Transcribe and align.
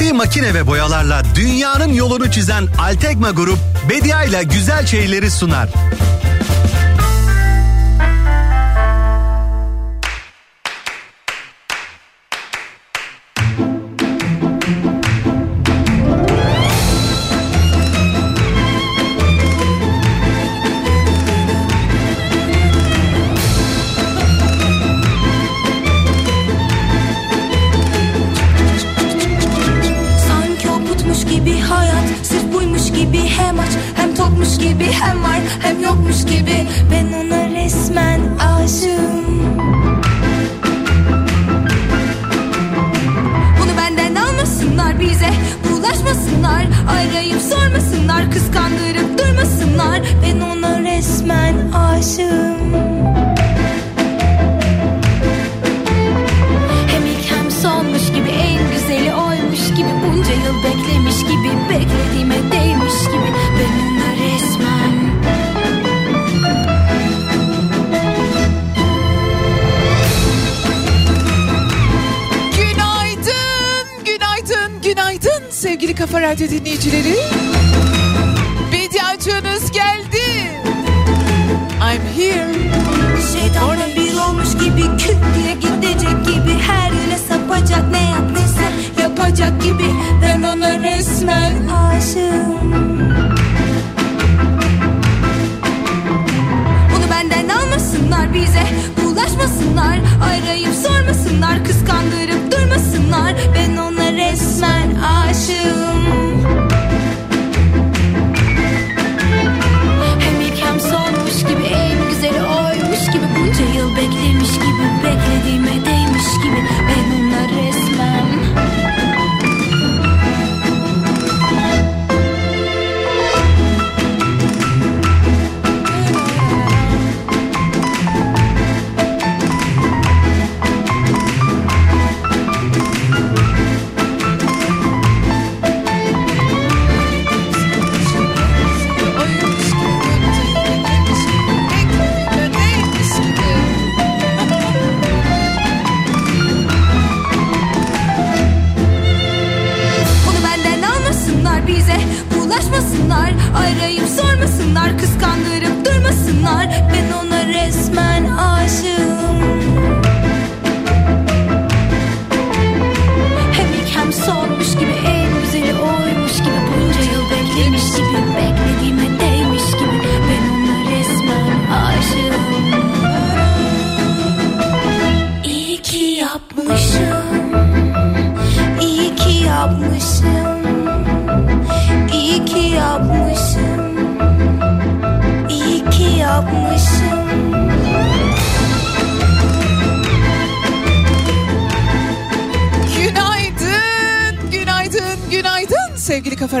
Ürettiği 0.00 0.18
makine 0.18 0.54
ve 0.54 0.66
boyalarla 0.66 1.22
dünyanın 1.34 1.92
yolunu 1.92 2.30
çizen 2.30 2.66
Altekma 2.78 3.30
Grup, 3.30 3.58
Bedia 3.90 4.24
ile 4.24 4.42
güzel 4.42 4.86
şeyleri 4.86 5.30
sunar. 5.30 5.68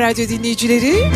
Kafa 0.00 0.10
Radyo 0.10 0.28
dinleyicileri. 0.28 1.10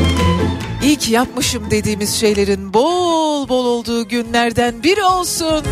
İyi 0.82 0.96
ki 0.96 1.12
yapmışım 1.12 1.70
dediğimiz 1.70 2.14
şeylerin 2.14 2.74
bol 2.74 3.48
bol 3.48 3.64
olduğu 3.66 4.08
günlerden 4.08 4.82
biri 4.82 5.04
olsun. 5.04 5.64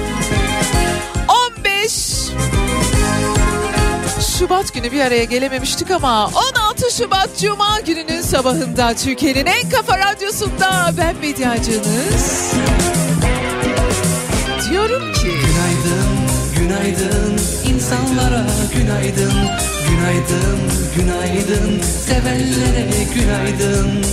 15 1.59 1.93
Şubat 4.39 4.75
günü 4.75 4.93
bir 4.93 5.00
araya 5.00 5.25
gelememiştik 5.25 5.91
ama 5.91 6.27
16 6.27 6.97
Şubat 6.97 7.31
Cuma 7.41 7.81
gününün 7.81 8.23
sabahında 8.23 8.95
Türkiye'nin 8.95 9.47
en 9.47 9.71
kafa 9.71 9.99
radyosunda 9.99 10.91
ben 10.99 11.17
medyacınız. 11.17 12.53
Diyorum 14.71 15.12
ki 15.12 15.29
Günaydın, 15.29 16.09
günaydın 16.56 17.41
insanlara 17.75 18.47
günaydın 18.75 19.33
Günaydın, 19.93 20.59
günaydın 20.97 21.83
sevenlere 21.83 23.05
günaydın 23.15 24.05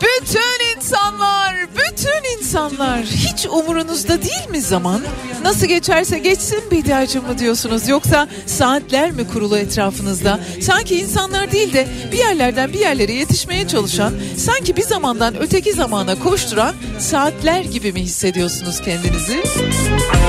Bütün 0.00 0.76
insanlar, 0.76 1.54
bütün 1.74 2.38
insanlar 2.38 3.02
hiç 3.02 3.46
umurunuzda 3.46 4.22
değil 4.22 4.48
mi 4.50 4.60
zaman? 4.60 5.00
Nasıl 5.42 5.66
geçerse 5.66 6.18
geçsin 6.18 6.62
Bediacım 6.70 7.26
mı 7.26 7.38
diyorsunuz 7.38 7.88
yoksa 7.88 8.28
saatler 8.46 9.10
mi 9.10 9.28
kurulu 9.28 9.58
etrafınızda? 9.58 10.40
Sanki 10.60 10.98
insanlar 11.00 11.52
değil 11.52 11.72
de 11.72 11.88
bir 12.12 12.18
yerlerden 12.18 12.72
bir 12.72 12.78
yerlere 12.78 13.12
yetişmeye 13.12 13.68
çalışan, 13.68 14.14
sanki 14.36 14.76
bir 14.76 14.82
zamandan 14.82 15.40
öteki 15.40 15.72
zamana 15.72 16.18
koşturan 16.18 16.74
saatler 16.98 17.60
gibi 17.64 17.92
mi 17.92 18.02
hissediyorsunuz 18.02 18.80
kendinizi? 18.80 19.34
Değişiyor 19.34 20.19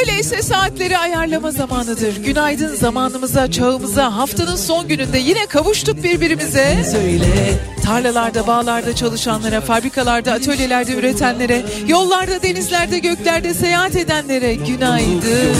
Öyleyse 0.00 0.42
saatleri 0.42 0.98
ayarlama 0.98 1.50
zamanıdır. 1.50 2.16
Günaydın 2.16 2.74
zamanımıza, 2.74 3.50
çağımıza, 3.50 4.16
haftanın 4.16 4.56
son 4.56 4.88
gününde 4.88 5.18
yine 5.18 5.46
kavuştuk 5.46 6.02
birbirimize. 6.02 6.84
söyle 6.92 7.26
Tarlalarda, 7.84 8.46
bağlarda 8.46 8.94
çalışanlara, 8.94 9.60
fabrikalarda, 9.60 10.32
atölyelerde 10.32 10.92
üretenlere, 10.92 11.62
yollarda, 11.88 12.42
denizlerde, 12.42 12.98
göklerde 12.98 13.54
seyahat 13.54 13.96
edenlere 13.96 14.54
günaydın. 14.54 15.54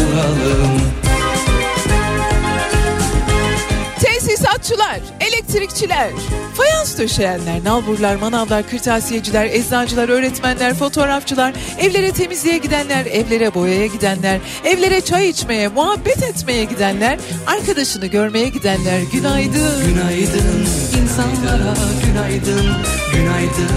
Tesisatçılar, 4.44 5.00
elektrikçiler, 5.20 6.10
fayans 6.54 6.98
döşeyenler, 6.98 7.64
nalburlar, 7.64 8.16
manavlar, 8.16 8.68
kırtasiyeciler, 8.70 9.44
eczacılar, 9.44 10.08
öğretmenler, 10.08 10.74
fotoğrafçılar, 10.74 11.54
evlere 11.78 12.12
temizliğe 12.12 12.58
gidenler, 12.58 13.06
evlere 13.06 13.54
boyaya 13.54 13.86
gidenler, 13.86 14.40
evlere 14.64 15.00
çay 15.00 15.28
içmeye, 15.28 15.68
muhabbet 15.68 16.22
etmeye 16.22 16.64
gidenler, 16.64 17.18
arkadaşını 17.46 18.06
görmeye 18.06 18.48
gidenler. 18.48 19.00
Günaydın. 19.12 19.86
Günaydın. 19.86 20.66
İnsanlara 21.02 21.74
günaydın. 22.06 22.72
Günaydın, 23.14 23.70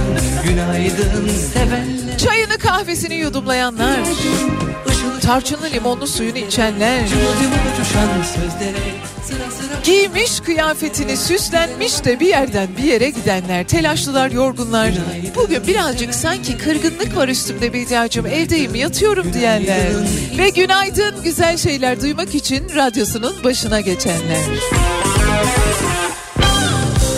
günaydın. 0.48 1.30
Sevenlere 1.54 2.18
Çayını 2.18 2.58
kahvesini 2.58 3.16
yudumlayanlar, 3.16 4.00
tarçınlı 5.22 5.70
limonlu 5.72 6.08
suyunu 6.08 6.38
içenler, 6.38 7.02
Giymiş 9.84 10.40
kıyafetini 10.40 11.18
süslenmiş 11.18 12.06
de 12.06 12.20
bir 12.20 12.28
yerden 12.28 12.68
bir 12.78 12.84
yere 12.84 13.10
gidenler, 13.10 13.68
telaşlılar, 13.68 14.32
yorgunlar. 14.32 14.92
Bugün 15.36 15.68
birazcık 15.68 16.16
sanki 16.16 16.58
kırgınlık 16.58 17.18
var 17.18 17.28
üstümde 17.28 17.74
Bediacığım 17.74 18.26
evdeyim 18.26 18.76
yatıyorum 18.76 19.34
diyenler. 19.34 19.88
Ve 20.38 20.50
günaydın 20.50 21.24
güzel 21.24 21.58
şeyler 21.58 22.02
duymak 22.02 22.36
için 22.36 22.76
radyosunun 22.76 23.44
başına 23.44 23.82
geçenler. 23.82 24.42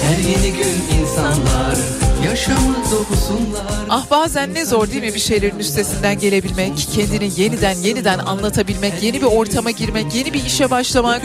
Her 0.02 0.18
yeni 0.18 0.58
gün 0.58 1.02
insanlar 1.02 1.89
Ah 3.90 4.06
bazen 4.12 4.54
ne 4.54 4.66
zor 4.66 4.92
değil 4.92 5.02
mi 5.02 5.14
bir 5.14 5.20
şeylerin 5.20 5.60
üstesinden 5.60 6.20
gelebilmek, 6.20 6.88
kendini 6.96 7.42
yeniden 7.42 7.76
yeniden 7.76 8.20
anlatabilmek, 8.20 8.94
yeni 9.04 9.22
bir 9.22 9.26
ortama 9.26 9.72
girmek, 9.72 10.16
yeni 10.16 10.34
bir 10.34 10.46
işe 10.46 10.70
başlamak. 10.72 11.22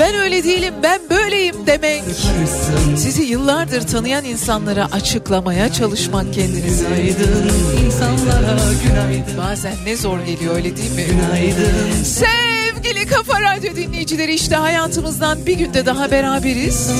Ben 0.00 0.14
öyle 0.14 0.44
değilim, 0.44 0.74
ben 0.82 1.00
böyleyim 1.10 1.54
demek. 1.66 2.02
Sizi 2.96 3.22
yıllardır 3.22 3.86
tanıyan 3.86 4.24
insanlara 4.24 4.88
açıklamaya 4.92 5.72
çalışmak 5.72 6.34
kendinizi. 6.34 6.86
Bazen 9.38 9.74
ne 9.84 9.96
zor 9.96 10.20
geliyor 10.20 10.54
öyle 10.54 10.76
değil 10.76 10.90
mi? 10.90 11.04
Günaydın 11.04 12.02
Sevgili 12.04 13.06
Kafa 13.06 13.40
Radyo 13.40 13.76
dinleyicileri 13.76 14.34
işte 14.34 14.56
hayatımızdan 14.56 15.46
bir 15.46 15.54
günde 15.58 15.86
daha 15.86 16.10
beraberiz. 16.10 16.90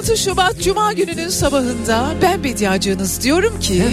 İnsanlara 0.00 0.10
günaydın 0.10 0.10
16 0.10 0.16
Şubat 0.16 0.60
Cuma 0.60 0.92
gününün 0.92 1.28
sabahında 1.28 2.14
ben 2.22 2.44
Bediacığınız 2.44 3.22
diyorum 3.22 3.60
ki... 3.60 3.84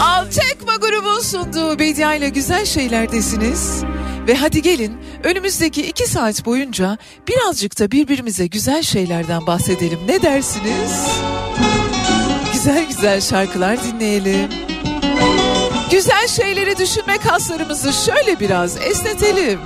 Altekma 0.00 0.76
grubun 0.76 1.20
sunduğu 1.20 1.78
Bedia 1.78 2.14
ile 2.14 2.28
güzel 2.28 2.64
şeylerdesiniz. 2.64 3.82
Ve 4.28 4.34
hadi 4.34 4.62
gelin 4.62 4.98
önümüzdeki 5.24 5.86
iki 5.86 6.06
saat 6.06 6.46
boyunca 6.46 6.98
birazcık 7.28 7.78
da 7.78 7.90
birbirimize 7.90 8.46
güzel 8.46 8.82
şeylerden 8.82 9.46
bahsedelim. 9.46 9.98
Ne 10.08 10.22
dersiniz? 10.22 11.06
Güzel 12.52 12.88
güzel 12.88 13.20
şarkılar 13.20 13.78
dinleyelim. 13.82 14.50
Güzel 15.90 16.28
şeyleri 16.28 16.78
düşünme 16.78 17.18
kaslarımızı 17.18 17.92
şöyle 17.92 18.40
biraz 18.40 18.76
esnetelim. 18.76 19.60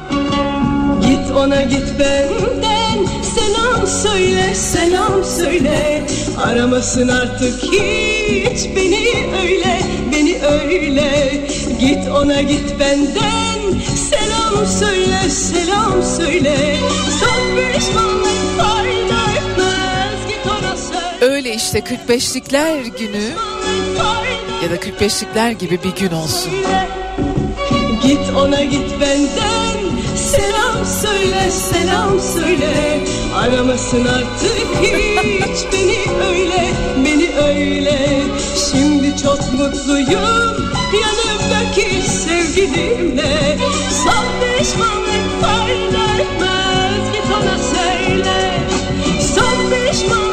Git 1.00 1.30
ona 1.36 1.62
git 1.62 1.88
benden 1.98 3.19
selam 3.34 3.86
söyle 3.86 4.54
selam 4.54 5.24
söyle. 5.24 6.06
Aramasın 6.44 7.08
artık 7.08 7.62
hiç 7.62 8.76
beni 8.76 9.26
öyle 9.42 9.80
beni 10.12 10.42
öyle. 10.42 11.40
Git 11.80 12.08
ona 12.08 12.40
git 12.42 12.80
benden. 12.80 13.80
Selam 14.10 14.66
söyle 14.66 15.28
selam 15.30 16.02
söyle. 16.16 16.76
Son 17.20 17.72
pişmanlık 17.72 18.58
fayda 18.58 19.22
etmez 19.32 20.28
git 20.28 20.46
ona 20.46 20.76
söyle. 20.76 21.34
Öyle 21.34 21.54
işte 21.54 21.78
45'likler 21.78 22.98
günü 22.98 23.24
ya 24.62 24.70
da 24.70 24.76
45'likler 24.76 25.52
gibi 25.52 25.78
bir 25.84 26.00
gün 26.00 26.16
olsun. 26.16 26.52
Git 28.02 28.36
ona 28.36 28.62
git 28.64 29.00
benden. 29.00 29.80
Selam 30.16 30.69
söyle 30.84 31.50
selam 31.50 32.20
söyle. 32.20 33.00
Aramasın 33.34 34.04
artık 34.04 34.66
hiç 34.82 35.72
beni 35.72 36.24
öyle 36.28 36.70
Beni 37.04 37.30
öyle. 37.36 38.22
Şimdi 38.70 39.16
çok 39.22 39.52
mutluyum 39.52 40.70
Yanımdaki 41.02 42.02
sevgilimle. 42.08 43.58
Son 44.04 44.24
pişmanlık 44.40 45.40
fayda 45.40 46.22
etmez 46.22 47.12
Git 47.12 47.24
ona 47.36 47.58
söyle. 47.58 48.60
Son 49.34 49.70
pişmanlık 49.70 50.29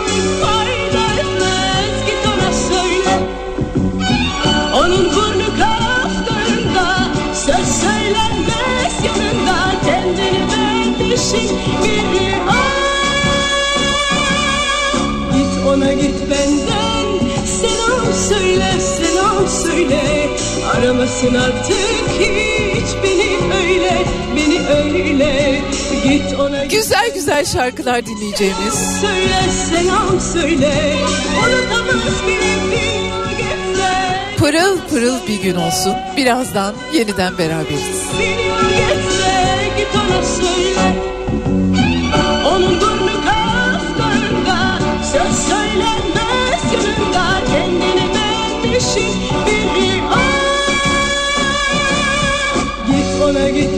beğenmişin 11.34 11.58
biri 11.84 12.36
Ah! 12.50 12.54
Git 15.34 15.68
ona 15.68 15.94
git 15.94 16.16
benden. 16.32 17.06
Selam 17.46 18.14
söyle 18.30 18.72
selam 18.80 19.48
söyle. 19.48 20.30
Aramasın 20.76 21.36
artık 21.36 22.10
hiç 22.20 22.88
beni 23.04 23.38
öyle 23.56 24.06
Beni 24.36 24.60
öyle. 24.70 25.62
Git 26.04 26.40
ona 26.40 26.64
git 26.64 26.72
Güzel 26.72 27.14
güzel 27.14 27.46
şarkılar 27.46 28.06
dinleyeceğimiz. 28.06 28.74
Söyle 29.02 29.42
selam 29.70 30.20
söyle. 30.34 30.96
Unutamaz 31.38 32.28
bir 32.28 32.38
pırıl 34.38 34.78
pırıl 34.90 35.28
bir 35.28 35.42
gün 35.42 35.56
olsun. 35.56 35.94
Birazdan 36.18 36.76
yeniden 36.94 37.38
beraberiz. 37.38 38.02
Geçse 38.78 39.17
git 39.88 39.96
ona 39.96 40.24
söyle. 40.24 40.96
Söz 45.12 45.38
söylenmez 45.38 46.64
yanında 46.74 47.26
Kendini 47.52 48.06
beğenmişin 48.16 49.14
biri 49.46 50.02
Ah! 50.12 50.18
Git 52.88 53.22
ona 53.24 53.50
git 53.50 53.77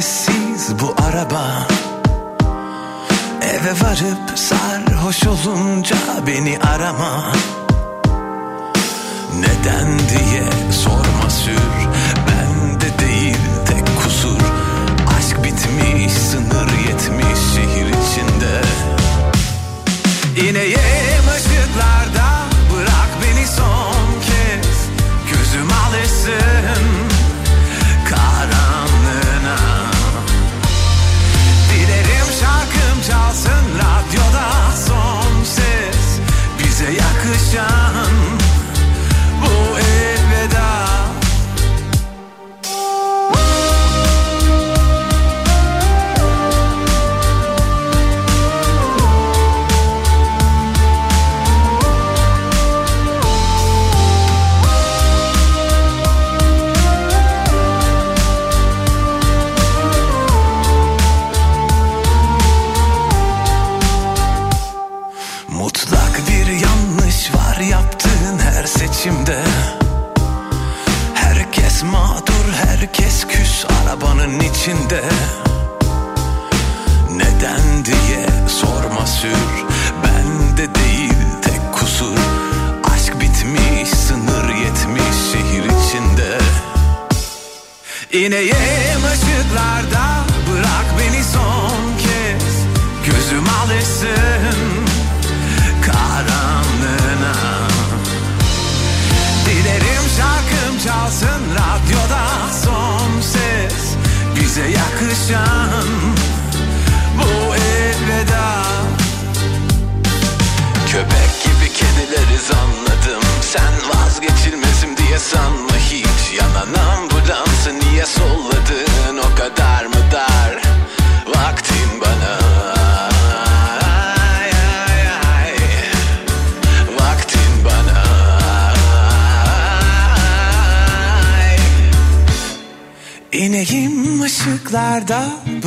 sessiz 0.00 0.80
bu 0.80 0.94
araba. 1.02 1.66
Eve 3.42 3.72
varıp 3.80 4.38
sarhoş 4.38 5.26
olunca 5.26 5.96
beni 6.26 6.58
arama. 6.58 7.32
Neden 9.38 9.98
diye 9.98 10.57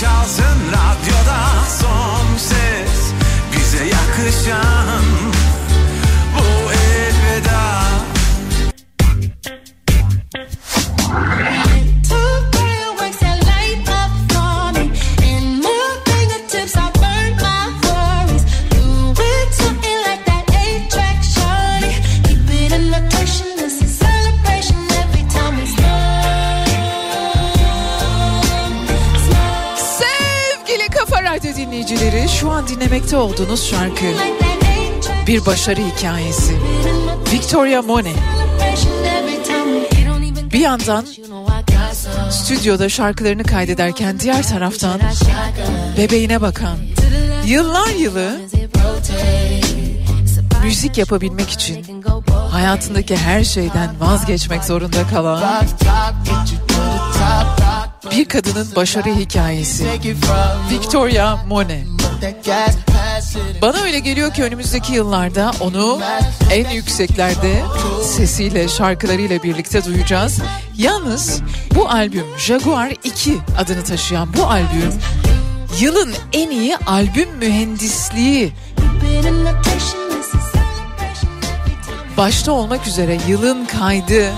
çalsın 0.00 0.58
radyoda 0.68 1.64
son 1.80 2.36
ses. 2.36 3.12
Bize 3.52 3.84
yakışan 3.84 5.17
dinleyicileri 31.88 32.28
şu 32.28 32.50
an 32.50 32.68
dinlemekte 32.68 33.16
olduğunuz 33.16 33.66
şarkı 33.66 34.06
bir 35.26 35.46
başarı 35.46 35.80
hikayesi. 35.80 36.56
Victoria 37.32 37.82
Monet 37.82 38.16
bir 40.52 40.60
yandan 40.60 41.06
stüdyoda 42.30 42.88
şarkılarını 42.88 43.44
kaydederken 43.44 44.20
diğer 44.20 44.42
taraftan 44.42 45.00
bebeğine 45.96 46.40
bakan 46.40 46.76
yıllar 47.46 47.88
yılı 47.88 48.40
müzik 50.62 50.98
yapabilmek 50.98 51.50
için 51.50 52.02
hayatındaki 52.50 53.16
her 53.16 53.44
şeyden 53.44 54.00
vazgeçmek 54.00 54.64
zorunda 54.64 55.06
kalan 55.10 55.42
bir 58.10 58.24
kadının 58.24 58.68
başarı 58.76 59.14
hikayesi. 59.14 59.86
Victoria 60.70 61.36
Monet. 61.46 61.86
Bana 63.62 63.78
öyle 63.78 63.98
geliyor 63.98 64.34
ki 64.34 64.44
önümüzdeki 64.44 64.92
yıllarda 64.92 65.50
onu 65.60 66.00
en 66.52 66.70
yükseklerde 66.70 67.62
sesiyle, 68.04 68.68
şarkılarıyla 68.68 69.42
birlikte 69.42 69.84
duyacağız. 69.84 70.38
Yalnız 70.76 71.42
bu 71.74 71.88
albüm 71.88 72.26
Jaguar 72.38 72.92
2 73.04 73.38
adını 73.58 73.84
taşıyan 73.84 74.28
bu 74.36 74.44
albüm 74.44 74.92
yılın 75.80 76.14
en 76.32 76.50
iyi 76.50 76.76
albüm 76.76 77.28
mühendisliği 77.38 78.52
başta 82.16 82.52
olmak 82.52 82.86
üzere 82.86 83.18
yılın 83.28 83.64
kaydı 83.64 84.32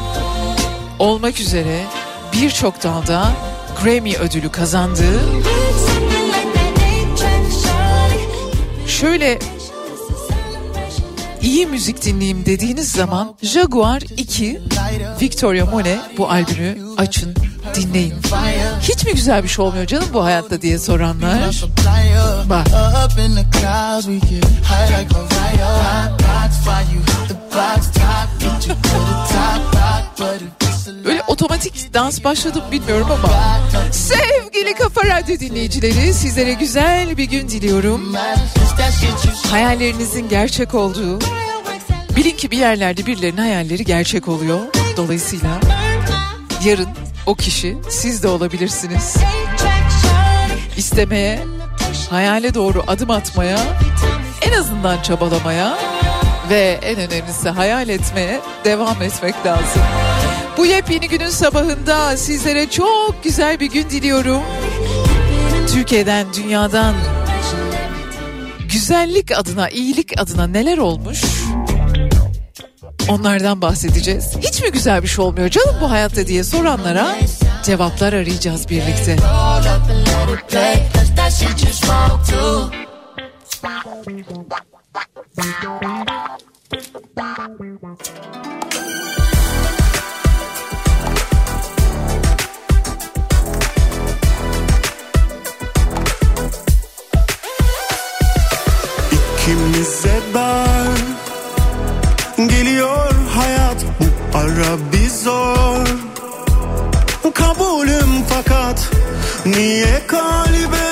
olmak 0.99 1.41
üzere 1.41 1.85
birçok 2.33 2.83
dalda 2.83 3.33
Grammy 3.85 4.17
ödülü 4.17 4.49
kazandığı 4.51 5.21
şöyle 8.87 9.39
iyi 11.43 11.67
müzik 11.67 12.05
dinleyeyim 12.05 12.47
dediğiniz 12.47 12.93
zaman 12.93 13.35
Jaguar 13.43 14.03
2 14.17 14.61
Victoria 15.21 15.67
Monet 15.67 16.01
bu 16.19 16.31
albümü 16.31 16.77
açın 16.99 17.35
dinleyin. 17.75 18.15
Hiç 18.83 19.05
mi 19.07 19.13
güzel 19.15 19.43
bir 19.43 19.49
şey 19.49 19.65
olmuyor 19.65 19.87
canım 19.87 20.09
bu 20.13 20.25
hayatta 20.25 20.63
diye 20.63 20.79
soranlar. 20.79 21.39
Bak. 22.51 22.67
Böyle 31.05 31.23
otomatik 31.27 31.95
dans 31.95 32.25
başladım 32.25 32.63
bilmiyorum 32.73 33.07
ama. 33.11 33.61
Sevgili 33.93 34.75
Kafa 34.75 35.05
Radyo 35.05 35.39
dinleyicileri 35.39 36.15
sizlere 36.15 36.53
güzel 36.53 37.17
bir 37.17 37.25
gün 37.25 37.49
diliyorum. 37.49 38.15
Hayallerinizin 39.51 40.29
gerçek 40.29 40.75
olduğu. 40.75 41.19
Bilin 42.17 42.37
ki 42.37 42.51
bir 42.51 42.59
yerlerde 42.59 43.07
birilerinin 43.07 43.41
hayalleri 43.41 43.85
gerçek 43.85 44.29
oluyor. 44.29 44.61
Dolayısıyla 44.97 45.61
yarın 46.65 46.89
o 47.27 47.35
kişi 47.35 47.77
siz 47.91 48.23
de 48.23 48.29
olabilirsiniz. 48.29 49.17
İstemeye, 50.77 51.41
hayale 52.11 52.55
doğru 52.55 52.85
adım 52.87 53.11
atmaya, 53.11 53.59
en 54.43 54.53
azından 54.53 55.03
çabalamaya 55.03 55.79
ve 56.51 56.79
en 56.83 56.97
önemlisi 56.97 57.49
hayal 57.49 57.89
etmeye 57.89 58.41
devam 58.65 59.03
etmek 59.03 59.47
lazım. 59.47 59.83
Bu 60.57 60.67
yepyeni 60.67 61.09
günün 61.09 61.29
sabahında 61.29 62.17
sizlere 62.17 62.71
çok 62.71 63.25
güzel 63.25 63.61
bir 63.61 63.71
gün 63.71 63.91
diliyorum. 63.91 64.43
Türkiye'den, 65.73 66.27
dünyadan 66.37 66.95
güzellik 68.73 69.39
adına, 69.39 69.69
iyilik 69.69 70.21
adına 70.21 70.47
neler 70.47 70.79
olmuş? 70.79 71.23
Onlardan 73.09 73.63
bahsedeceğiz. 73.63 74.37
Hiç 74.41 74.63
mi 74.63 74.71
güzel 74.73 75.03
bir 75.03 75.09
şey 75.09 75.25
olmuyor 75.25 75.49
canım 75.49 75.75
bu 75.81 75.91
hayatta 75.91 76.27
diye 76.27 76.45
soranlara 76.45 77.17
cevaplar 77.65 78.13
arayacağız 78.13 78.69
birlikte. 78.69 79.17
İkimize 99.41 100.21
dar 100.35 100.99
Geliyor 102.49 103.15
hayat 103.35 103.77
bu 104.01 104.39
ara 104.39 104.93
bir 104.93 105.11
zor. 105.11 105.87
Kabulüm 107.35 108.25
fakat 108.29 108.91
Niye 109.47 110.07
kalbe 110.07 110.91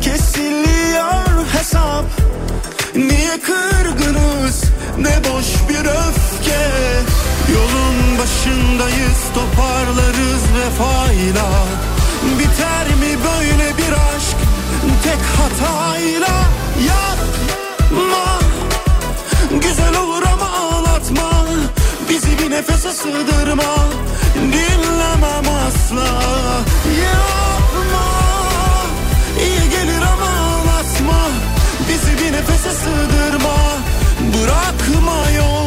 kesiliyor 0.00 1.46
hesap? 1.52 2.04
Niye 2.94 3.40
kırgınız 3.40 4.64
ne 4.98 5.16
boş 5.24 5.68
bir 5.68 5.84
öfke? 5.84 6.66
Yolun 7.52 8.18
başındayız 8.18 9.20
toparlarız 9.34 10.42
vefayla. 10.56 11.50
Biter 12.38 12.86
mi 12.86 13.18
böyle 13.24 13.78
bir 13.78 13.92
aşk 13.92 14.36
tek 15.04 15.20
hatayla 15.38 16.46
Yapma. 17.90 18.38
Güzel 19.62 19.96
olur 19.96 20.22
ama 20.22 20.50
ağlatma. 20.50 21.44
Bizi 22.08 22.38
bir 22.38 22.50
nefese 22.50 22.92
sığdırma. 22.92 23.74
Dinlemem 24.34 25.54
asla. 25.66 26.06
Yapma. 27.04 28.06
İyi 29.40 29.70
gelir 29.70 30.02
ama 30.02 30.26
ağlatma. 30.26 31.28
Bizi 31.88 32.24
bir 32.24 32.32
nefese 32.32 32.70
sığdırma. 32.70 33.56
Bırakma 34.20 35.30
yol. 35.30 35.65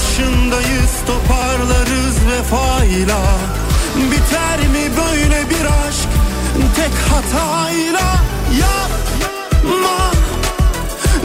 Başındayız 0.00 0.90
toparlarız 1.06 2.16
vefayla. 2.30 3.20
Biter 3.96 4.58
mi 4.58 4.96
böyle 4.96 5.50
bir 5.50 5.64
aşk? 5.64 6.08
Tek 6.76 6.92
hatayla. 7.12 8.16
Yapma. 8.60 10.10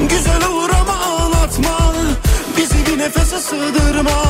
Güzel 0.10 0.48
olur 0.48 0.70
ama 0.70 1.06
ağlatma. 1.06 1.94
Bizi 2.58 2.86
bir 2.86 2.98
nefese 3.00 3.40
sığdırma. 3.40 4.24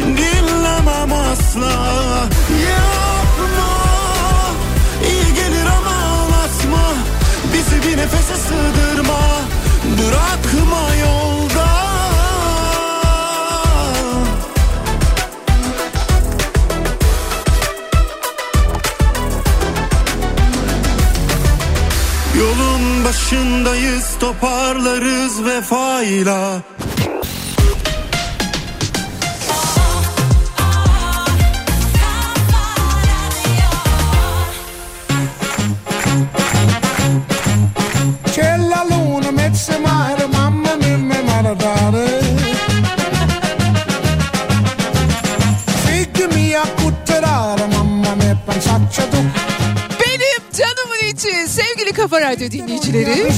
Dinlemem 0.00 1.12
asla. 1.12 1.72
Yapma. 2.70 3.72
İyi 5.08 5.34
gelir 5.34 5.66
ama 5.66 5.90
ağlatma. 5.90 6.94
Bizi 7.54 7.82
bir 7.82 7.96
nefese 7.96 8.36
sığdırma. 8.36 9.20
Bırakma 9.98 10.94
yolda 10.94 11.31
başındayız 23.04 24.18
toparlarız 24.20 25.44
vefayla 25.44 26.62
Radyo 52.22 52.50
dinleyicileri. 52.50 53.32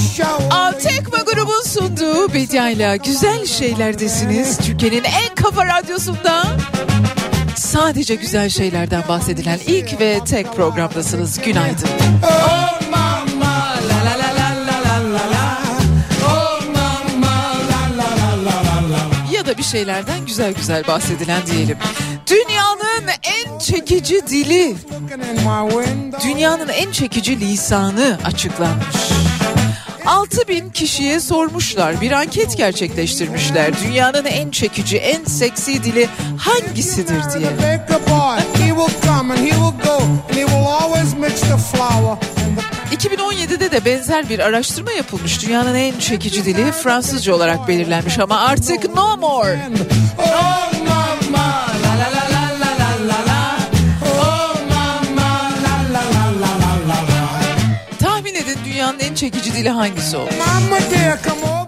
Avtekma 0.50 1.18
grubun 1.18 1.62
sunduğu 1.62 2.34
Bediayla 2.34 2.96
güzel 2.96 3.46
şeylerdesiniz. 3.46 4.58
Türkiye'nin 4.58 5.04
en 5.04 5.34
kafa 5.34 5.66
radyosunda 5.66 6.42
sadece 7.56 8.14
güzel 8.14 8.48
şeylerden 8.48 9.02
bahsedilen 9.08 9.58
ilk 9.66 10.00
ve 10.00 10.20
tek 10.24 10.56
programdasınız. 10.56 11.40
Günaydın. 11.40 11.88
Oh 12.22 12.90
mama, 12.90 13.44
bir 19.58 19.62
şeylerden 19.62 20.26
güzel 20.26 20.52
güzel 20.52 20.86
bahsedilen 20.86 21.46
diyelim. 21.46 21.78
Dünyanın 22.26 23.08
en 23.22 23.53
çekici 23.74 24.26
dili, 24.26 24.74
dünyanın 26.24 26.68
en 26.68 26.92
çekici 26.92 27.40
lisanı 27.40 28.18
açıklanmış. 28.24 28.96
6 30.06 30.48
bin 30.48 30.70
kişiye 30.70 31.20
sormuşlar, 31.20 32.00
bir 32.00 32.12
anket 32.12 32.56
gerçekleştirmişler. 32.56 33.72
Dünyanın 33.84 34.24
en 34.24 34.50
çekici, 34.50 34.96
en 34.96 35.24
seksi 35.24 35.84
dili 35.84 36.08
hangisidir 36.38 37.22
diye. 37.38 37.50
2017'de 42.96 43.70
de 43.70 43.84
benzer 43.84 44.28
bir 44.28 44.38
araştırma 44.38 44.92
yapılmış. 44.92 45.42
Dünyanın 45.42 45.74
en 45.74 45.98
çekici 45.98 46.44
dili 46.44 46.72
Fransızca 46.72 47.34
olarak 47.34 47.68
belirlenmiş 47.68 48.18
ama 48.18 48.40
artık 48.40 48.94
no 48.94 49.16
more. 49.16 49.58
No 49.58 50.24
more. 50.26 50.73
En 59.14 59.16
çekici 59.16 59.54
dili 59.54 59.68
hangisi 59.70 60.16
olur? 60.16 60.28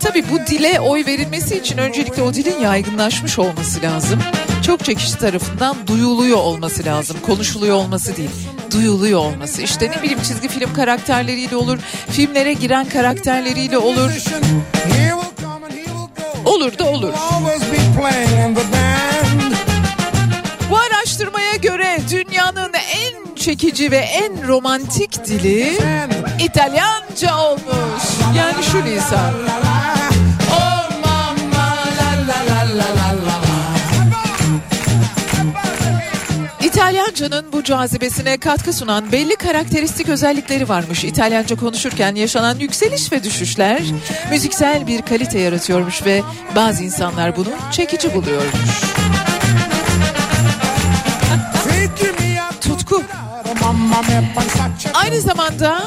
Tabii 0.00 0.24
bu 0.30 0.46
dile 0.46 0.80
oy 0.80 1.06
verilmesi 1.06 1.56
için 1.58 1.78
öncelikle 1.78 2.22
o 2.22 2.34
dilin 2.34 2.60
yaygınlaşmış 2.60 3.38
olması 3.38 3.82
lazım. 3.82 4.20
Çokça 4.62 4.94
kişi 4.94 5.18
tarafından 5.18 5.76
duyuluyor 5.86 6.38
olması 6.38 6.84
lazım. 6.84 7.16
Konuşuluyor 7.26 7.76
olması 7.76 8.16
değil. 8.16 8.30
Duyuluyor 8.72 9.20
olması. 9.20 9.62
İşte 9.62 9.90
ne 9.90 10.02
bileyim 10.02 10.22
çizgi 10.22 10.48
film 10.48 10.74
karakterleriyle 10.74 11.56
olur. 11.56 11.78
Filmlere 12.10 12.52
giren 12.52 12.88
karakterleriyle 12.88 13.78
olur. 13.78 14.10
Olur 16.44 16.78
da 16.78 16.84
olur. 16.84 17.12
Çekici 23.46 23.90
ve 23.90 23.96
en 23.96 24.48
romantik 24.48 25.26
dili 25.26 25.78
İtalyanca 26.40 27.38
olmuş. 27.38 28.02
Yani 28.36 28.64
şu 28.72 28.84
lisan. 28.84 29.34
İtalyanca'nın 36.64 37.52
bu 37.52 37.62
cazibesine 37.64 38.36
katkı 38.36 38.72
sunan 38.72 39.12
belli 39.12 39.36
karakteristik 39.36 40.08
özellikleri 40.08 40.68
varmış. 40.68 41.04
İtalyanca 41.04 41.56
konuşurken 41.56 42.14
yaşanan 42.14 42.58
yükseliş 42.58 43.12
ve 43.12 43.24
düşüşler 43.24 43.82
müziksel 44.30 44.86
bir 44.86 45.02
kalite 45.02 45.38
yaratıyormuş 45.38 46.06
ve 46.06 46.22
bazı 46.56 46.84
insanlar 46.84 47.36
bunu 47.36 47.48
çekici 47.72 48.14
buluyormuş. 48.14 48.95
Aynı 54.94 55.20
zamanda 55.20 55.82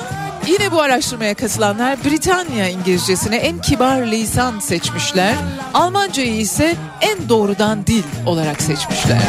yine 0.47 0.71
bu 0.71 0.81
araştırmaya 0.81 1.33
katılanlar 1.33 1.97
Britanya 2.05 2.67
İngilizcesine 2.69 3.35
en 3.35 3.61
kibar 3.61 4.01
lisan 4.01 4.59
seçmişler. 4.59 5.35
Almancayı 5.73 6.35
ise 6.35 6.75
en 7.01 7.29
doğrudan 7.29 7.87
dil 7.87 8.03
olarak 8.25 8.61
seçmişler. 8.61 9.19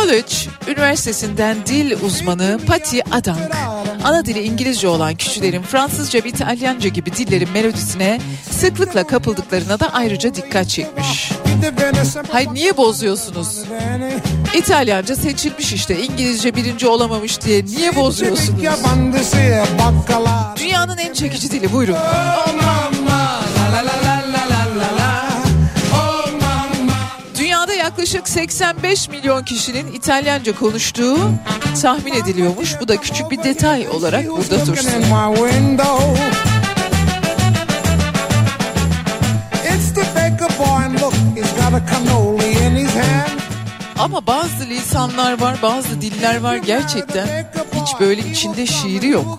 College 0.00 0.34
Üniversitesi'nden 0.68 1.56
dil 1.66 2.02
uzmanı 2.02 2.60
Patty 2.66 3.00
Adank, 3.10 3.38
ana 4.04 4.26
dili 4.26 4.42
İngilizce 4.42 4.88
olan 4.88 5.14
kişilerin 5.14 5.62
Fransızca 5.62 6.24
ve 6.24 6.28
İtalyanca 6.28 6.88
gibi 6.88 7.12
dillerin 7.12 7.48
melodisine 7.50 8.20
sıklıkla 8.50 9.06
kapıldıklarına 9.06 9.80
da 9.80 9.92
ayrıca 9.92 10.34
dikkat 10.34 10.68
çekmiş. 10.68 11.32
Bir 11.46 11.62
de 11.62 11.82
venese 11.82 12.22
Hay 12.32 12.46
niye 12.52 12.76
bozuyorsunuz? 12.76 13.58
İtalyanca 14.54 15.16
seçilmiş 15.16 15.72
işte 15.72 16.02
İngilizce 16.02 16.56
birinci 16.56 16.86
olamamış 16.86 17.40
diye 17.40 17.64
niye 17.64 17.96
bozuyorsunuz? 17.96 18.58
Dünyanın 20.56 20.98
en 20.98 21.12
çekici 21.12 21.50
dili 21.50 21.72
buyurun. 21.72 21.94
Oh 21.94 22.99
yaklaşık 28.00 28.28
85 28.28 29.08
milyon 29.08 29.42
kişinin 29.44 29.92
İtalyanca 29.92 30.54
konuştuğu 30.54 31.18
tahmin 31.82 32.12
ediliyormuş. 32.12 32.76
Bu 32.80 32.88
da 32.88 32.96
küçük 32.96 33.30
bir 33.30 33.42
detay 33.44 33.88
olarak 33.88 34.26
burada 34.28 34.66
dursun. 34.66 34.90
Ama 43.98 44.26
bazı 44.26 44.66
lisanlar 44.66 45.40
var, 45.40 45.56
bazı 45.62 46.00
diller 46.00 46.40
var 46.40 46.56
gerçekten 46.56 47.50
hiç 47.74 48.00
böyle 48.00 48.30
içinde 48.30 48.66
şiiri 48.66 49.08
yok. 49.08 49.38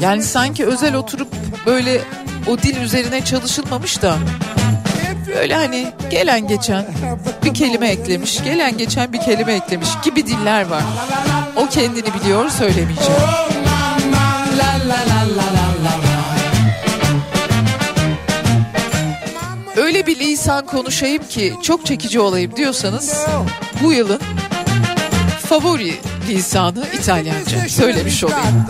Yani 0.00 0.22
sanki 0.22 0.66
özel 0.66 0.94
oturup 0.94 1.28
böyle 1.66 2.00
o 2.46 2.58
dil 2.58 2.76
üzerine 2.76 3.24
çalışılmamış 3.24 4.02
da 4.02 4.16
böyle 5.40 5.54
hani 5.54 5.92
gelen 6.10 6.48
geçen 6.48 6.84
bir 7.44 7.54
kelime 7.54 7.88
eklemiş, 7.88 8.44
gelen 8.44 8.78
geçen 8.78 9.12
bir 9.12 9.20
kelime 9.20 9.52
eklemiş 9.52 9.88
gibi 10.04 10.26
diller 10.26 10.66
var. 10.66 10.82
O 11.56 11.66
kendini 11.66 12.14
biliyor 12.14 12.50
söylemeyeceğim. 12.50 13.20
Öyle 19.76 20.06
bir 20.06 20.18
lisan 20.18 20.66
konuşayım 20.66 21.28
ki 21.28 21.54
çok 21.62 21.86
çekici 21.86 22.20
olayım 22.20 22.56
diyorsanız 22.56 23.26
bu 23.82 23.92
yılın 23.92 24.20
favori 25.48 25.94
lisanı 26.28 26.86
İtalyanca 26.94 27.68
söylemiş 27.68 28.24
olayım. 28.24 28.66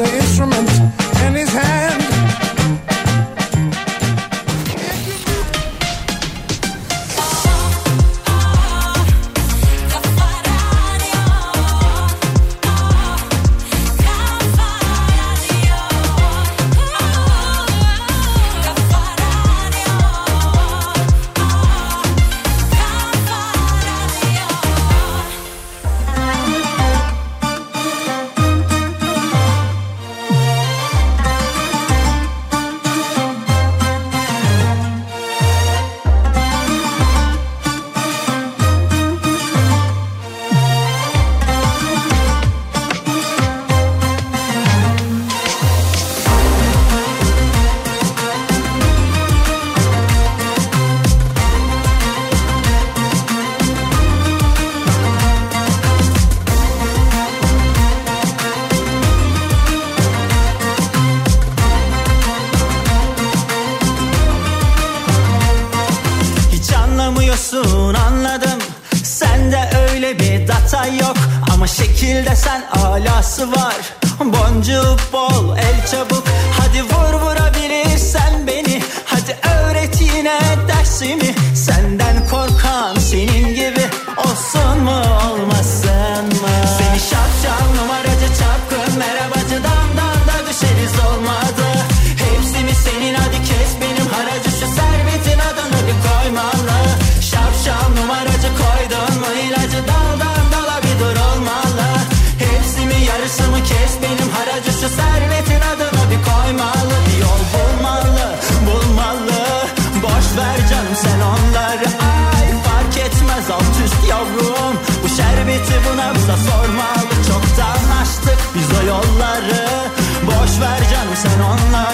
Sen 121.22 121.40
onları 121.40 121.89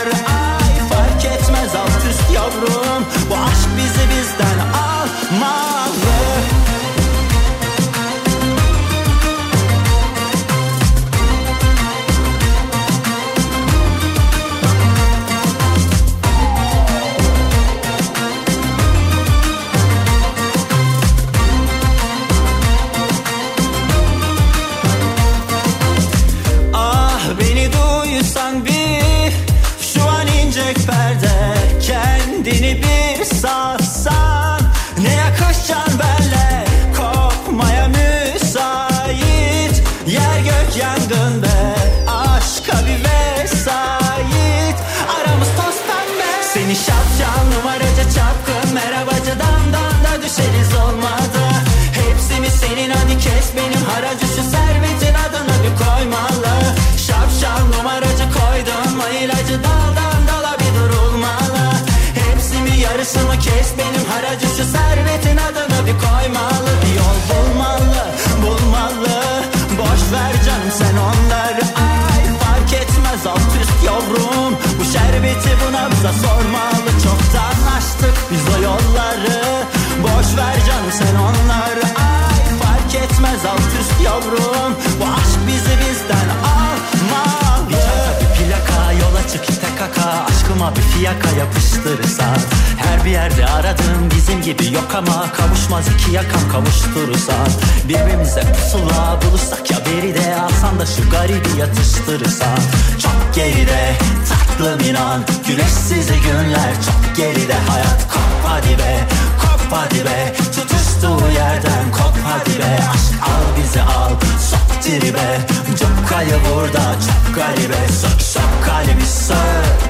kaka 90.56 90.66
Aşkıma 90.66 90.76
bir 90.76 90.82
fiyaka 90.82 91.30
yapıştırırsan 91.38 92.36
Her 92.76 93.04
bir 93.04 93.10
yerde 93.10 93.46
aradığım 93.46 94.10
bizim 94.16 94.42
gibi 94.42 94.74
yok 94.74 94.94
ama 94.98 95.32
Kavuşmaz 95.32 95.84
iki 95.94 96.12
yakam 96.12 96.40
kavuşturursan 96.52 97.48
Birbirimize 97.88 98.42
pusula 98.52 99.18
bulursak 99.22 99.70
ya 99.70 99.78
beri 99.86 100.14
de 100.14 100.36
Alsan 100.40 100.78
da 100.78 100.86
şu 100.86 101.10
garibi 101.10 101.60
yatıştırırsan 101.60 102.58
Çok 103.02 103.34
geride 103.34 103.92
tatlım 104.28 104.80
inan 104.80 105.20
Güneşsiz 105.46 106.06
günler 106.06 106.74
çok 106.86 107.16
geride 107.16 107.54
Hayat 107.68 108.08
kop 108.12 108.44
hadi 108.44 108.78
be 108.78 109.08
kop 109.40 109.60
hadi 109.70 110.04
be 110.04 110.34
Tutuştuğu 110.36 111.32
yerden 111.34 111.84
kop 111.92 112.16
hadi 112.24 112.58
be 112.58 112.78
Aşk 112.94 113.22
al 113.22 113.62
bizi 113.62 113.82
al 113.82 114.10
sok 114.50 114.82
tribe 114.82 115.38
Çok 115.80 116.08
kayı 116.08 116.36
burada 116.54 116.94
çok 117.06 117.34
garibe 117.34 117.88
Sök 118.00 118.22
sök 118.22 118.64
kalbi 118.66 119.06
sök 119.06 119.85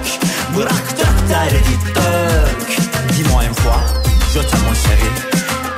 Bırak 0.55 0.87
derdi 1.29 1.79
dök 1.95 2.77
Dis-moi 3.17 3.45
une 3.45 3.55
fois 3.55 4.07
je 4.37 4.43
t'aime 4.43 4.61
mon 4.67 4.75
chéri. 4.75 5.09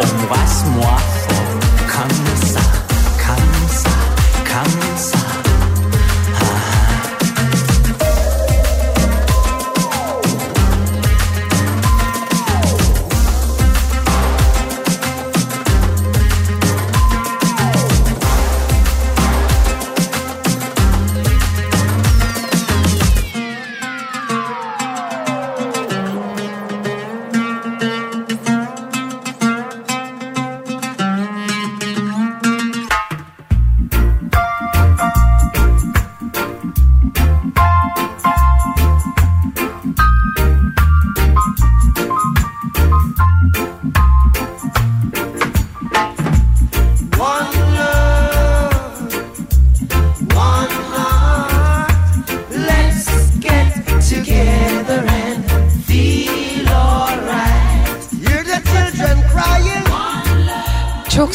Embrasse-moi 0.00 0.96
fort. 1.28 1.58
Comme 1.92 2.48
ça, 2.48 2.60
comme 3.24 3.68
ça, 3.68 3.90
comme 4.44 4.96
ça 4.96 5.37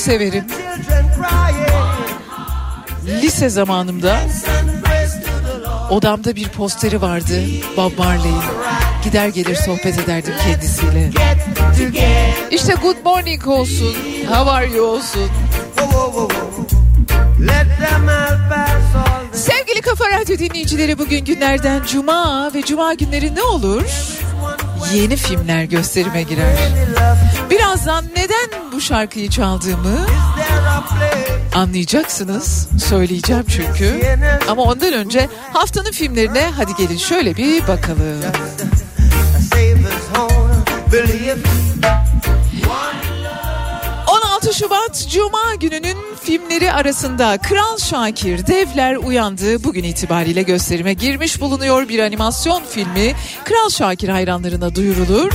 severim. 0.04 0.46
Lise 3.22 3.50
zamanımda 3.50 4.20
odamda 5.90 6.36
bir 6.36 6.50
posteri 6.50 7.02
vardı 7.02 7.42
Bob 7.78 7.98
Marley'in. 7.98 8.42
Gider 9.04 9.28
gelir 9.28 9.56
sohbet 9.56 10.00
ederdim 10.00 10.34
kendisiyle. 10.44 11.10
İşte 12.52 12.74
good 12.82 12.96
morning 13.06 13.48
olsun, 13.48 13.96
how 14.28 14.52
are 14.52 14.68
you 14.68 14.86
olsun. 14.86 15.30
Sevgili 19.34 19.82
Kafa 19.82 20.06
Radyo 20.10 20.38
dinleyicileri 20.38 21.00
bugün 21.00 21.26
günlerden 21.26 21.82
cuma 21.92 22.52
ve 22.54 22.62
cuma 22.62 22.94
günleri 22.94 23.36
ne 23.36 23.42
olur? 23.44 23.84
Yeni 24.94 25.16
filmler 25.16 25.64
gösterime 25.64 26.24
girer. 26.24 26.56
Birazdan 27.50 28.06
neden 28.16 28.53
şarkıyı 28.84 29.30
çaldığımı 29.30 30.08
anlayacaksınız. 31.56 32.68
Söyleyeceğim 32.84 33.46
çünkü. 33.48 34.18
Ama 34.48 34.62
ondan 34.62 34.94
önce 34.94 35.30
haftanın 35.54 35.92
filmlerine 35.92 36.52
hadi 36.58 36.76
gelin 36.76 36.98
şöyle 36.98 37.38
bir 37.38 37.68
bakalım. 37.68 38.22
a 39.38 39.42
Savior's 39.42 40.18
home. 40.18 40.54
Believe 40.94 41.38
16 44.08 44.54
Şubat 44.54 45.08
Cuma 45.10 45.56
gününün 45.60 45.98
filmleri 46.24 46.74
arasında 46.74 47.38
Kral 47.38 47.78
Şakir 47.78 48.48
Devler 48.48 48.96
Uyandı 48.96 49.64
bugün 49.64 49.84
itibariyle 49.84 50.42
gösterime 50.42 50.94
girmiş 50.94 51.42
bulunuyor 51.42 51.90
bir 51.90 52.00
animasyon 52.00 52.64
filmi. 52.70 53.16
Kral 53.46 53.70
Şakir 53.70 54.10
hayranlarına 54.10 54.76
duyurulur. 54.76 55.32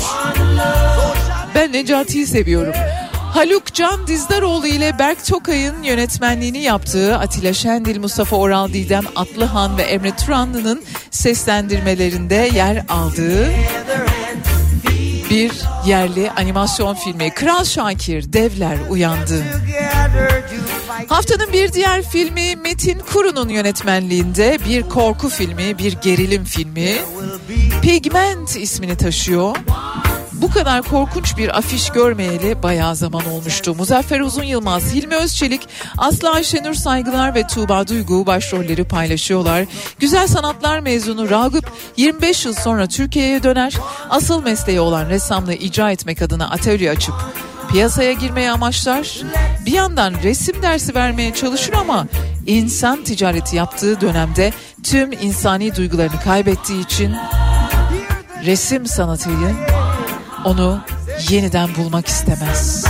Ben 1.55 1.73
Necati'yi 1.73 2.27
seviyorum. 2.27 2.75
Haluk 3.33 3.75
Can 3.75 4.07
Dizdaroğlu 4.07 4.67
ile 4.67 4.99
Berk 4.99 5.27
Tokay'ın 5.27 5.83
yönetmenliğini 5.83 6.59
yaptığı 6.59 7.19
Atilla 7.19 7.53
Şendil, 7.53 8.01
Mustafa 8.01 8.37
Oral 8.37 8.69
Didem 8.69 9.05
Atlıhan 9.17 9.79
ve 9.79 9.83
Emre 9.83 10.17
Turanlı'nın 10.17 10.83
seslendirmelerinde 11.11 12.51
yer 12.55 12.85
aldığı 12.89 13.51
bir 15.31 15.53
yerli 15.87 16.31
animasyon 16.31 16.95
filmi 16.95 17.35
Kral 17.35 17.65
Şakir 17.65 18.33
Devler 18.33 18.79
Uyandı. 18.89 19.43
Haftanın 21.09 21.53
bir 21.53 21.73
diğer 21.73 22.03
filmi 22.03 22.57
Metin 22.57 22.99
Kuru'nun 23.13 23.49
yönetmenliğinde 23.49 24.59
bir 24.69 24.83
korku 24.83 25.29
filmi, 25.29 25.79
bir 25.79 25.93
gerilim 25.93 26.45
filmi. 26.45 26.95
Pigment 27.83 28.57
ismini 28.57 28.97
taşıyor. 28.97 29.57
Bu 30.41 30.51
kadar 30.51 30.83
korkunç 30.83 31.37
bir 31.39 31.59
afiş 31.59 31.91
görmeyeli 31.91 32.63
bayağı 32.63 32.97
zaman 32.97 33.27
olmuştu. 33.27 33.75
Muzaffer 33.75 34.21
Uzun 34.21 34.43
Yılmaz, 34.43 34.95
Hilmi 34.95 35.15
Özçelik, 35.15 35.69
Aslı 35.99 36.31
Ayşenur 36.31 36.75
Saygılar 36.75 37.35
ve 37.35 37.47
Tuğba 37.47 37.89
Duygu 37.89 38.27
başrolleri 38.27 38.85
paylaşıyorlar. 38.85 39.65
Güzel 39.99 40.27
sanatlar 40.27 40.81
mezunu 40.81 41.31
Ragıp 41.31 41.73
25 41.97 42.45
yıl 42.45 42.55
sonra 42.55 42.87
Türkiye'ye 42.87 43.43
döner. 43.43 43.75
Asıl 44.11 44.43
mesleği 44.43 44.81
olan 44.81 45.09
ressamlığı 45.09 45.55
icra 45.55 45.91
etmek 45.91 46.23
adına 46.23 46.51
atölye 46.51 46.91
açıp 46.91 47.15
piyasaya 47.71 48.13
girmeyi 48.13 48.51
amaçlar. 48.51 49.21
Bir 49.67 49.73
yandan 49.73 50.15
resim 50.23 50.63
dersi 50.63 50.95
vermeye 50.95 51.35
çalışır 51.35 51.73
ama 51.73 52.07
insan 52.47 53.05
ticareti 53.05 53.57
yaptığı 53.57 54.01
dönemde 54.01 54.53
tüm 54.83 55.13
insani 55.13 55.77
duygularını 55.77 56.21
kaybettiği 56.25 56.85
için 56.85 57.17
resim 58.45 58.87
sanatıyla 58.87 59.78
onu 60.45 60.81
yeniden 61.31 61.69
bulmak 61.75 62.07
istemez. 62.09 62.85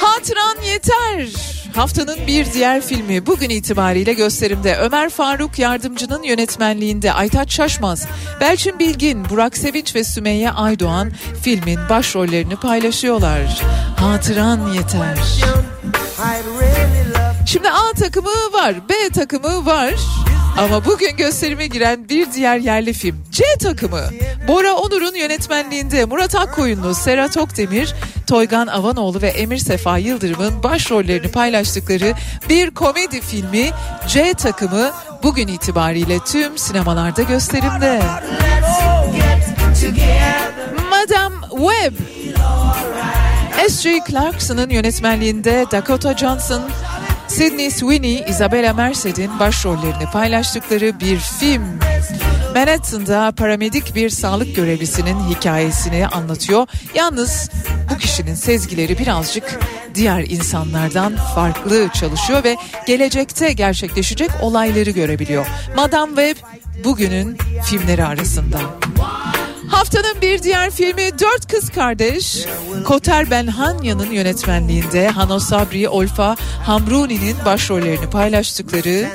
Hatıran 0.00 0.56
yeter. 0.66 1.28
Haftanın 1.76 2.26
bir 2.26 2.52
diğer 2.52 2.80
filmi 2.80 3.26
bugün 3.26 3.50
itibariyle 3.50 4.12
gösterimde 4.12 4.76
Ömer 4.76 5.10
Faruk 5.10 5.58
Yardımcı'nın 5.58 6.22
yönetmenliğinde 6.22 7.12
Aytaç 7.12 7.54
Şaşmaz, 7.54 8.06
Belçin 8.40 8.78
Bilgin, 8.78 9.30
Burak 9.30 9.56
Sevinç 9.56 9.94
ve 9.94 10.04
Sümeyye 10.04 10.50
Aydoğan 10.50 11.12
filmin 11.42 11.78
başrollerini 11.88 12.56
paylaşıyorlar. 12.56 13.62
Hatıran 13.96 14.72
yeter. 14.72 15.18
Şimdi 17.46 17.70
A 17.70 17.92
takımı 17.92 18.52
var, 18.52 18.74
B 18.88 19.12
takımı 19.12 19.66
var. 19.66 19.94
Ama 20.58 20.84
bugün 20.84 21.16
gösterime 21.16 21.66
giren 21.66 22.08
bir 22.08 22.32
diğer 22.32 22.58
yerli 22.58 22.92
film 22.92 23.24
C 23.30 23.44
takımı. 23.62 24.02
Bora 24.48 24.72
Onur'un 24.72 25.14
yönetmenliğinde 25.14 26.04
Murat 26.04 26.34
Akkoyunlu, 26.34 26.94
Serhat 26.94 27.36
Okdemir, 27.36 27.94
Toygan 28.26 28.66
Avanoğlu 28.66 29.22
ve 29.22 29.28
Emir 29.28 29.58
Sefa 29.58 29.98
Yıldırım'ın 29.98 30.62
başrollerini 30.62 31.28
paylaştıkları 31.28 32.14
bir 32.48 32.70
komedi 32.70 33.20
filmi 33.20 33.70
C 34.08 34.34
takımı 34.34 34.90
bugün 35.22 35.48
itibariyle 35.48 36.18
tüm 36.18 36.58
sinemalarda 36.58 37.22
gösterimde. 37.22 38.02
Madame 40.90 41.36
Web 41.50 41.94
S.J. 43.68 44.00
Clarkson'ın 44.08 44.70
yönetmenliğinde 44.70 45.66
Dakota 45.72 46.16
Johnson, 46.16 46.62
Sydney 47.28 47.70
Sweeney, 47.70 48.24
Isabella 48.28 48.74
Merced'in 48.74 49.38
başrollerini 49.38 50.10
paylaştıkları 50.12 51.00
bir 51.00 51.18
film. 51.18 51.78
Manhattan'da 52.54 53.32
paramedik 53.36 53.94
bir 53.94 54.10
sağlık 54.10 54.56
görevlisinin 54.56 55.28
hikayesini 55.28 56.06
anlatıyor. 56.06 56.66
Yalnız 56.94 57.50
bu 57.90 57.98
kişinin 57.98 58.34
sezgileri 58.34 58.98
birazcık 58.98 59.60
diğer 59.94 60.24
insanlardan 60.28 61.16
farklı 61.34 61.88
çalışıyor 61.94 62.44
ve 62.44 62.56
gelecekte 62.86 63.52
gerçekleşecek 63.52 64.30
olayları 64.42 64.90
görebiliyor. 64.90 65.46
Madame 65.76 66.08
Web 66.08 66.46
bugünün 66.84 67.38
filmleri 67.64 68.04
arasında. 68.04 68.58
Haftanın 69.68 70.20
bir 70.22 70.42
diğer 70.42 70.70
filmi 70.70 71.18
Dört 71.18 71.52
Kız 71.52 71.70
Kardeş. 71.70 72.46
Koter 72.84 73.30
Benhanya'nın 73.30 74.10
yönetmenliğinde 74.10 75.08
Hano 75.08 75.38
Sabri, 75.38 75.88
Olfa 75.88 76.36
Hamruni'nin 76.64 77.36
başrollerini 77.44 78.10
paylaştıkları 78.10 79.08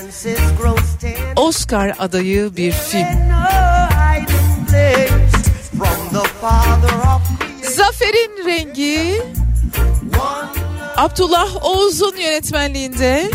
Oscar 1.35 1.95
adayı 1.99 2.55
bir 2.55 2.71
film. 2.71 3.07
Zafer'in 7.63 8.45
rengi 8.45 9.21
Abdullah 11.01 11.65
Oğuz'un 11.65 12.15
yönetmenliğinde 12.17 13.31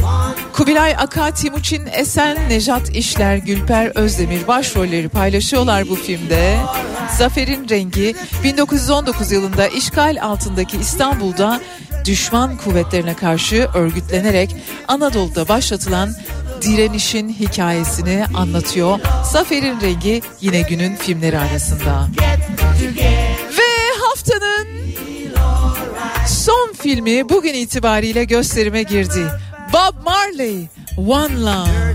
Kubilay 0.53 0.97
Aka, 0.99 1.31
Timuçin 1.31 1.87
Esen, 1.93 2.49
Nejat 2.49 2.91
İşler, 2.91 3.37
Gülper 3.37 3.93
Özdemir 3.95 4.47
başrolleri 4.47 5.09
paylaşıyorlar 5.09 5.89
bu 5.89 5.95
filmde. 5.97 6.57
Zafer'in 7.19 7.69
rengi 7.69 8.15
1919 8.45 9.33
yılında 9.33 9.69
işgal 9.69 10.17
altındaki 10.23 10.77
İstanbul'da 10.77 11.61
düşman 12.05 12.57
kuvvetlerine 12.57 13.15
karşı 13.15 13.69
örgütlenerek 13.75 14.57
Anadolu'da 14.89 15.49
başlatılan 15.49 16.15
direnişin 16.63 17.29
hikayesini 17.29 18.25
anlatıyor. 18.35 18.99
Zafer'in 19.33 19.81
rengi 19.81 20.23
yine 20.41 20.61
günün 20.61 20.97
filmleri 20.97 21.39
arasında. 21.39 22.09
Ve 23.59 24.03
haftanın 24.03 24.67
filmi 26.87 27.29
bugün 27.29 27.55
itibariyle 27.55 28.25
gösterime 28.25 28.83
girdi. 28.83 29.27
Bob 29.73 30.05
Marley, 30.05 30.67
One 30.97 31.41
Love. 31.41 31.95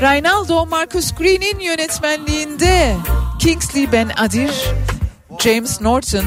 Reynaldo 0.00 0.66
Marcus 0.66 1.14
Green'in 1.14 1.58
yönetmenliğinde 1.58 2.96
Kingsley 3.38 3.92
Ben 3.92 4.10
Adir, 4.16 4.54
James 5.38 5.80
Norton, 5.80 6.24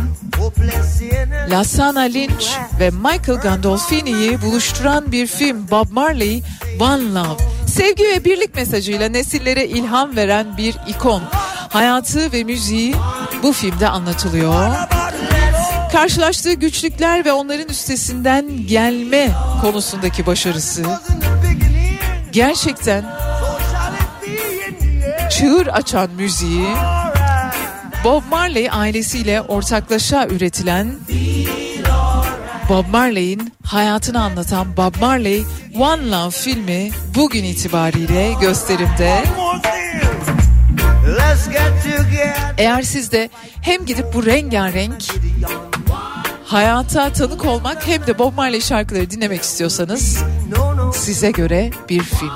Lasana 1.49 2.01
Lynch 2.01 2.47
ve 2.79 2.89
Michael 2.89 3.39
Gandolfini'yi 3.43 4.41
buluşturan 4.41 5.11
bir 5.11 5.27
film 5.27 5.71
Bob 5.71 5.91
Marley 5.91 6.43
One 6.79 7.13
Love. 7.13 7.37
Sevgi 7.67 8.03
ve 8.03 8.25
birlik 8.25 8.55
mesajıyla 8.55 9.09
nesillere 9.09 9.65
ilham 9.65 10.15
veren 10.15 10.57
bir 10.57 10.75
ikon. 10.87 11.23
Hayatı 11.73 12.31
ve 12.31 12.43
müziği 12.43 12.95
bu 13.43 13.53
filmde 13.53 13.89
anlatılıyor. 13.89 14.65
Karşılaştığı 15.91 16.53
güçlükler 16.53 17.25
ve 17.25 17.31
onların 17.31 17.69
üstesinden 17.69 18.67
gelme 18.67 19.29
konusundaki 19.61 20.25
başarısı 20.25 20.83
gerçekten 22.31 23.05
çığır 25.31 25.67
açan 25.67 26.09
müziği 26.11 26.67
Bob 28.03 28.23
Marley 28.29 28.69
ailesiyle 28.71 29.41
ortaklaşa 29.41 30.27
üretilen 30.27 30.95
Bob 32.69 32.85
Marley'in 32.91 33.53
hayatını 33.65 34.21
anlatan 34.23 34.77
Bob 34.77 34.95
Marley 35.01 35.43
One 35.79 36.11
Love 36.11 36.31
filmi 36.31 36.89
bugün 37.15 37.43
itibariyle 37.43 38.33
gösterimde. 38.41 39.23
Eğer 42.57 42.81
siz 42.81 43.11
de 43.11 43.29
hem 43.61 43.85
gidip 43.85 44.13
bu 44.13 44.25
rengarenk 44.25 45.03
hayata 46.45 47.13
tanık 47.13 47.45
olmak 47.45 47.87
hem 47.87 48.07
de 48.07 48.19
Bob 48.19 48.33
Marley 48.33 48.61
şarkıları 48.61 49.11
dinlemek 49.11 49.41
istiyorsanız 49.41 50.23
size 50.93 51.31
göre 51.31 51.71
bir 51.89 52.03
film. 52.03 52.31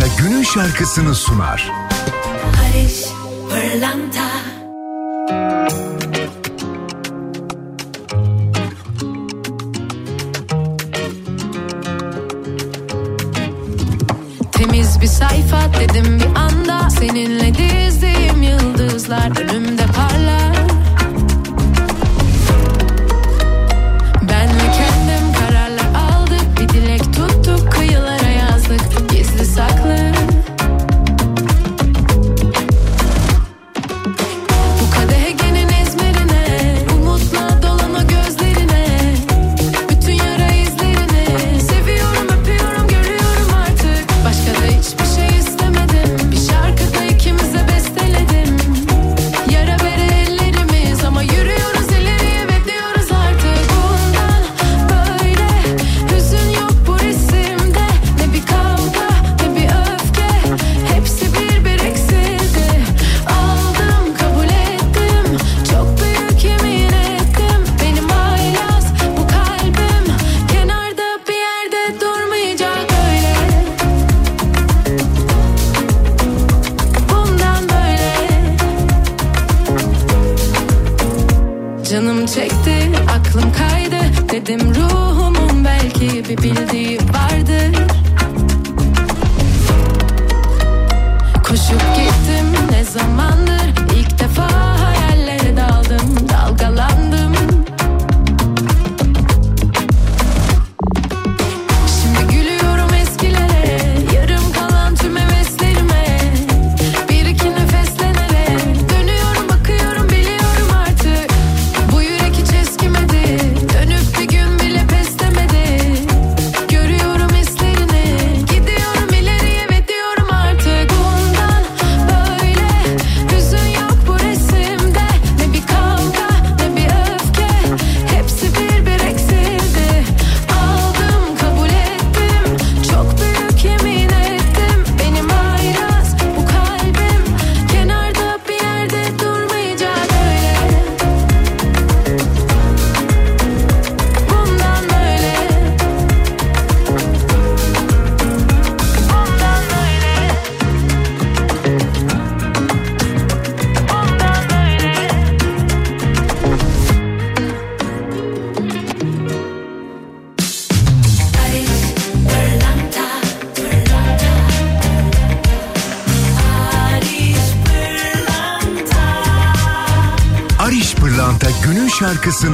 Pırlanta 0.00 0.22
günün 0.22 0.42
şarkısını 0.42 1.14
sunar. 1.14 1.72
Barış 2.44 3.04
Pırlanta 3.50 4.29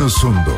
şarkısını 0.09 0.56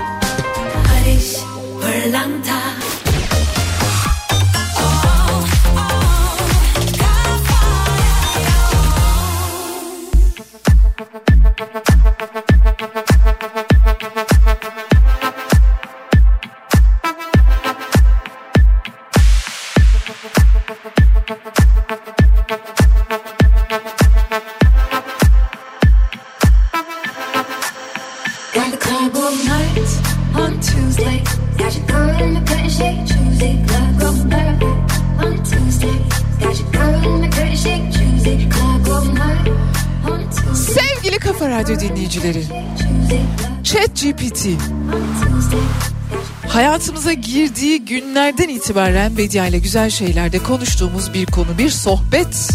itibaren 48.58 49.16
Bedia 49.16 49.46
ile 49.46 49.58
güzel 49.58 49.90
şeylerde 49.90 50.38
konuştuğumuz 50.38 51.14
bir 51.14 51.26
konu, 51.26 51.58
bir 51.58 51.70
sohbet 51.70 52.50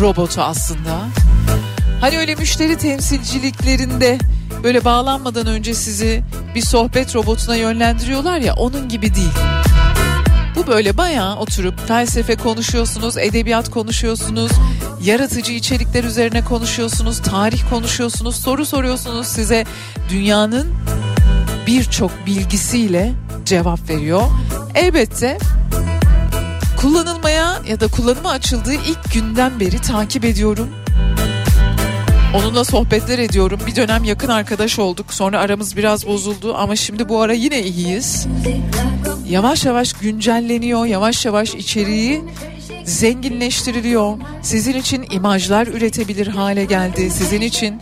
robotu 0.00 0.42
aslında. 0.42 1.00
Hani 2.00 2.18
öyle 2.18 2.34
müşteri 2.34 2.78
temsilciliklerinde 2.78 4.18
böyle 4.62 4.84
bağlanmadan 4.84 5.46
önce 5.46 5.74
sizi 5.74 6.24
bir 6.54 6.60
sohbet 6.60 7.16
robotuna 7.16 7.56
yönlendiriyorlar 7.56 8.38
ya 8.38 8.54
onun 8.54 8.88
gibi 8.88 9.14
değil. 9.14 9.32
Bu 10.56 10.66
böyle 10.66 10.96
bayağı 10.96 11.36
oturup 11.36 11.88
felsefe 11.88 12.36
konuşuyorsunuz, 12.36 13.18
edebiyat 13.18 13.70
konuşuyorsunuz, 13.70 14.52
yaratıcı 15.02 15.52
içerikler 15.52 16.04
üzerine 16.04 16.44
konuşuyorsunuz, 16.44 17.22
tarih 17.22 17.70
konuşuyorsunuz, 17.70 18.36
soru 18.36 18.66
soruyorsunuz 18.66 19.26
size 19.26 19.64
dünyanın 20.10 20.74
birçok 21.66 22.26
bilgisiyle 22.26 23.12
cevap 23.44 23.90
veriyor. 23.90 24.22
Elbette 24.74 25.38
kullanılmaya 26.76 27.62
ya 27.68 27.80
da 27.80 27.88
kullanıma 27.88 28.30
açıldığı 28.30 28.74
ilk 28.74 29.12
günden 29.14 29.60
beri 29.60 29.78
takip 29.78 30.24
ediyorum. 30.24 30.68
Onunla 32.34 32.64
sohbetler 32.64 33.18
ediyorum. 33.18 33.60
Bir 33.66 33.76
dönem 33.76 34.04
yakın 34.04 34.28
arkadaş 34.28 34.78
olduk. 34.78 35.14
Sonra 35.14 35.40
aramız 35.40 35.76
biraz 35.76 36.06
bozuldu 36.06 36.54
ama 36.54 36.76
şimdi 36.76 37.08
bu 37.08 37.20
ara 37.20 37.32
yine 37.32 37.62
iyiyiz. 37.62 38.26
Yavaş 39.28 39.64
yavaş 39.64 39.92
güncelleniyor. 39.92 40.86
Yavaş 40.86 41.26
yavaş 41.26 41.54
içeriği 41.54 42.22
zenginleştiriliyor. 42.84 44.18
Sizin 44.42 44.74
için 44.74 45.06
imajlar 45.10 45.66
üretebilir 45.66 46.26
hale 46.26 46.64
geldi. 46.64 47.10
Sizin 47.10 47.40
için 47.40 47.80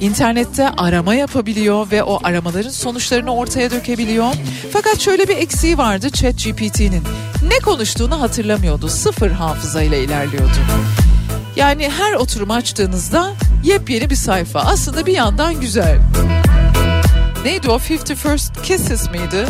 internette 0.00 0.68
arama 0.68 1.14
yapabiliyor 1.14 1.90
ve 1.90 2.02
o 2.02 2.20
aramaların 2.22 2.70
sonuçlarını 2.70 3.34
ortaya 3.34 3.70
dökebiliyor. 3.70 4.32
Fakat 4.72 5.00
şöyle 5.00 5.28
bir 5.28 5.36
eksiği 5.36 5.78
vardı 5.78 6.10
ChatGPT'nin. 6.10 7.02
Ne 7.48 7.58
konuştuğunu 7.58 8.20
hatırlamıyordu. 8.20 8.88
Sıfır 8.88 9.30
hafızayla 9.30 9.96
ilerliyordu. 9.96 10.58
Yani 11.56 11.90
her 11.98 12.12
oturum 12.12 12.50
açtığınızda 12.50 13.32
yepyeni 13.64 14.10
bir 14.10 14.16
sayfa. 14.16 14.60
Aslında 14.60 15.06
bir 15.06 15.12
yandan 15.12 15.60
güzel. 15.60 15.98
Neydi 17.44 17.70
o 17.70 17.78
50 17.90 18.14
First 18.14 18.62
Kisses 18.62 19.10
miydi? 19.10 19.46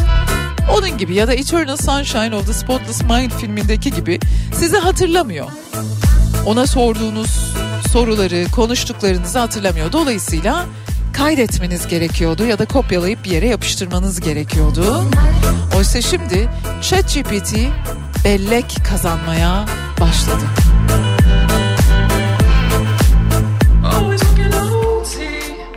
Onun 0.79 0.99
gibi 0.99 1.15
ya 1.15 1.29
da 1.29 1.35
Eternal 1.35 1.77
Sunshine 1.77 2.37
of 2.37 2.47
the 2.47 2.53
Spotless 2.53 3.03
Mind 3.03 3.31
filmindeki 3.31 3.95
gibi 3.95 4.21
sizi 4.55 4.77
hatırlamıyor. 4.77 5.47
Ona 6.47 6.67
sorduğunuz 6.67 7.58
soruları, 7.93 8.47
konuştuklarınızı 8.55 9.39
hatırlamıyor. 9.39 9.93
Dolayısıyla 9.93 10.67
kaydetmeniz 11.13 11.87
gerekiyordu 11.87 12.45
ya 12.45 12.59
da 12.59 12.65
kopyalayıp 12.65 13.25
bir 13.25 13.31
yere 13.31 13.49
yapıştırmanız 13.49 14.21
gerekiyordu. 14.21 15.05
Oysa 15.77 16.01
şimdi 16.01 16.51
ChatGPT 16.83 17.57
bellek 18.25 18.77
kazanmaya 18.89 19.67
başladı. 20.01 20.45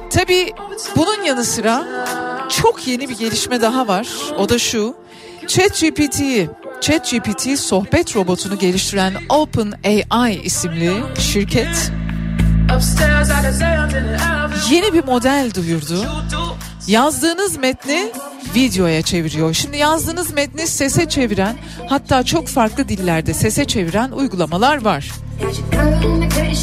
Tabii 0.10 0.54
bunun 0.96 1.24
yanı 1.24 1.44
sıra 1.46 1.88
çok 2.50 2.88
yeni 2.88 3.10
bir 3.10 3.18
gelişme 3.18 3.62
daha 3.62 3.88
var. 3.88 4.08
O 4.38 4.50
da 4.50 4.60
şu. 4.60 4.96
ChatGPT'yi 5.48 6.50
ChatGPT 6.82 7.60
sohbet 7.60 8.16
robotunu 8.16 8.60
geliştiren 8.60 9.14
OpenAI 9.30 10.42
isimli 10.44 10.92
şirket 11.20 11.92
yeni 14.72 14.94
bir 14.94 15.04
model 15.04 15.52
duyurdu. 15.56 16.06
Yazdığınız 16.88 17.58
metni 17.58 18.12
videoya 18.56 19.02
çeviriyor. 19.02 19.54
Şimdi 19.54 19.78
yazdığınız 19.78 20.34
metni 20.34 20.68
sese 20.68 21.10
çeviren 21.10 21.56
hatta 21.90 22.24
çok 22.24 22.48
farklı 22.48 22.90
dillerde 22.90 23.34
sese 23.34 23.66
çeviren 23.66 24.12
uygulamalar 24.12 24.82
var. 24.82 25.12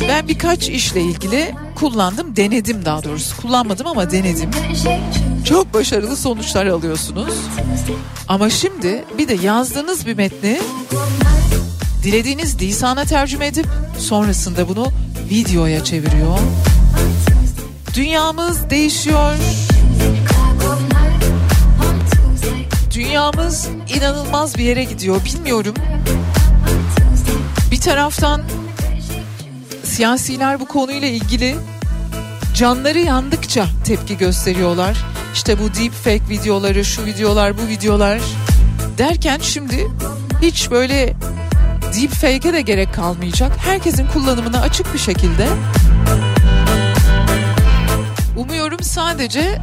Ben 0.08 0.28
birkaç 0.28 0.68
işle 0.68 1.00
ilgili 1.00 1.54
kullandım, 1.74 2.36
denedim 2.36 2.84
daha 2.84 3.04
doğrusu. 3.04 3.36
Kullanmadım 3.36 3.86
ama 3.86 4.10
denedim. 4.10 4.50
Çok 5.44 5.74
başarılı 5.74 6.16
sonuçlar 6.16 6.66
alıyorsunuz. 6.66 7.34
Ama 8.28 8.50
şimdi 8.50 9.04
bir 9.18 9.28
de 9.28 9.34
yazdığınız 9.34 10.06
bir 10.06 10.14
metni 10.14 10.60
dilediğiniz 12.02 12.60
lisana 12.60 13.04
tercüme 13.04 13.46
edip 13.46 13.66
sonrasında 13.98 14.68
bunu 14.68 14.86
videoya 15.30 15.84
çeviriyor. 15.84 16.38
Dünyamız 17.94 18.70
değişiyor. 18.70 19.34
Dünyamız 22.94 23.68
inanılmaz 23.96 24.58
bir 24.58 24.64
yere 24.64 24.84
gidiyor. 24.84 25.24
Bilmiyorum. 25.24 25.74
Bir 27.70 27.80
taraftan 27.80 28.42
siyasiler 29.84 30.60
bu 30.60 30.68
konuyla 30.68 31.08
ilgili 31.08 31.56
canları 32.54 32.98
yandıkça 32.98 33.66
tepki 33.84 34.18
gösteriyorlar. 34.18 34.96
İşte 35.34 35.58
bu 35.58 35.74
deep 35.74 35.92
fake 35.92 36.28
videoları, 36.28 36.84
şu 36.84 37.04
videolar, 37.04 37.58
bu 37.58 37.68
videolar 37.68 38.20
derken 38.98 39.38
şimdi 39.42 39.86
hiç 40.42 40.70
böyle 40.70 41.14
deep 41.94 42.10
fake'e 42.10 42.52
de 42.52 42.60
gerek 42.60 42.94
kalmayacak. 42.94 43.52
Herkesin 43.58 44.06
kullanımına 44.06 44.60
açık 44.60 44.94
bir 44.94 44.98
şekilde. 44.98 45.48
Umuyorum 48.36 48.82
sadece 48.82 49.58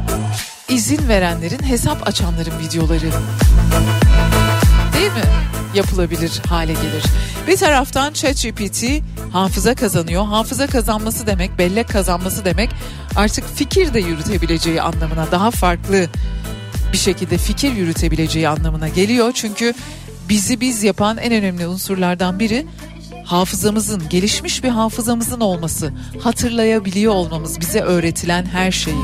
izin 0.68 1.08
verenlerin, 1.08 1.62
hesap 1.62 2.08
açanların 2.08 2.58
videoları 2.58 3.10
değil 4.94 5.12
mi? 5.12 5.24
Yapılabilir 5.74 6.42
hale 6.48 6.72
gelir. 6.72 7.04
Bir 7.46 7.56
taraftan 7.56 8.12
ChatGPT 8.12 8.84
hafıza 9.32 9.74
kazanıyor. 9.74 10.24
Hafıza 10.24 10.66
kazanması 10.66 11.26
demek, 11.26 11.58
bellek 11.58 11.88
kazanması 11.88 12.44
demek 12.44 12.70
artık 13.16 13.56
fikir 13.56 13.94
de 13.94 14.00
yürütebileceği 14.00 14.82
anlamına 14.82 15.30
daha 15.30 15.50
farklı 15.50 16.06
bir 16.92 16.98
şekilde 16.98 17.38
fikir 17.38 17.72
yürütebileceği 17.72 18.48
anlamına 18.48 18.88
geliyor. 18.88 19.32
Çünkü 19.34 19.74
bizi 20.28 20.60
biz 20.60 20.84
yapan 20.84 21.18
en 21.18 21.32
önemli 21.32 21.66
unsurlardan 21.66 22.38
biri 22.38 22.66
hafızamızın, 23.26 24.08
gelişmiş 24.08 24.64
bir 24.64 24.68
hafızamızın 24.68 25.40
olması, 25.40 25.92
hatırlayabiliyor 26.20 27.12
olmamız, 27.12 27.60
bize 27.60 27.80
öğretilen 27.80 28.44
her 28.44 28.72
şeyi. 28.72 28.96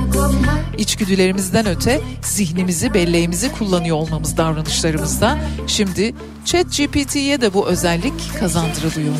İçgüdülerimizden 0.78 1.66
öte 1.66 2.00
zihnimizi, 2.22 2.94
belleğimizi 2.94 3.52
kullanıyor 3.52 3.96
olmamız 3.96 4.36
davranışlarımızda. 4.36 5.38
Şimdi 5.66 6.14
ChatGPT'ye 6.44 7.40
de 7.40 7.54
bu 7.54 7.68
özellik 7.68 8.38
kazandırılıyor. 8.40 9.14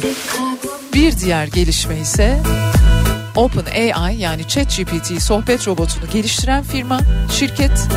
Bir 0.94 1.18
diğer 1.18 1.46
gelişme 1.46 1.98
ise 1.98 2.42
OpenAI 3.36 4.20
yani 4.20 4.48
ChatGPT 4.48 5.22
sohbet 5.22 5.68
robotunu 5.68 6.10
geliştiren 6.12 6.62
firma, 6.62 7.00
şirket 7.32 7.88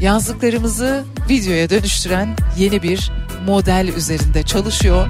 yazdıklarımızı 0.00 1.04
videoya 1.28 1.70
dönüştüren 1.70 2.36
yeni 2.58 2.82
bir 2.82 3.12
model 3.46 3.88
üzerinde 3.96 4.42
çalışıyor. 4.42 5.06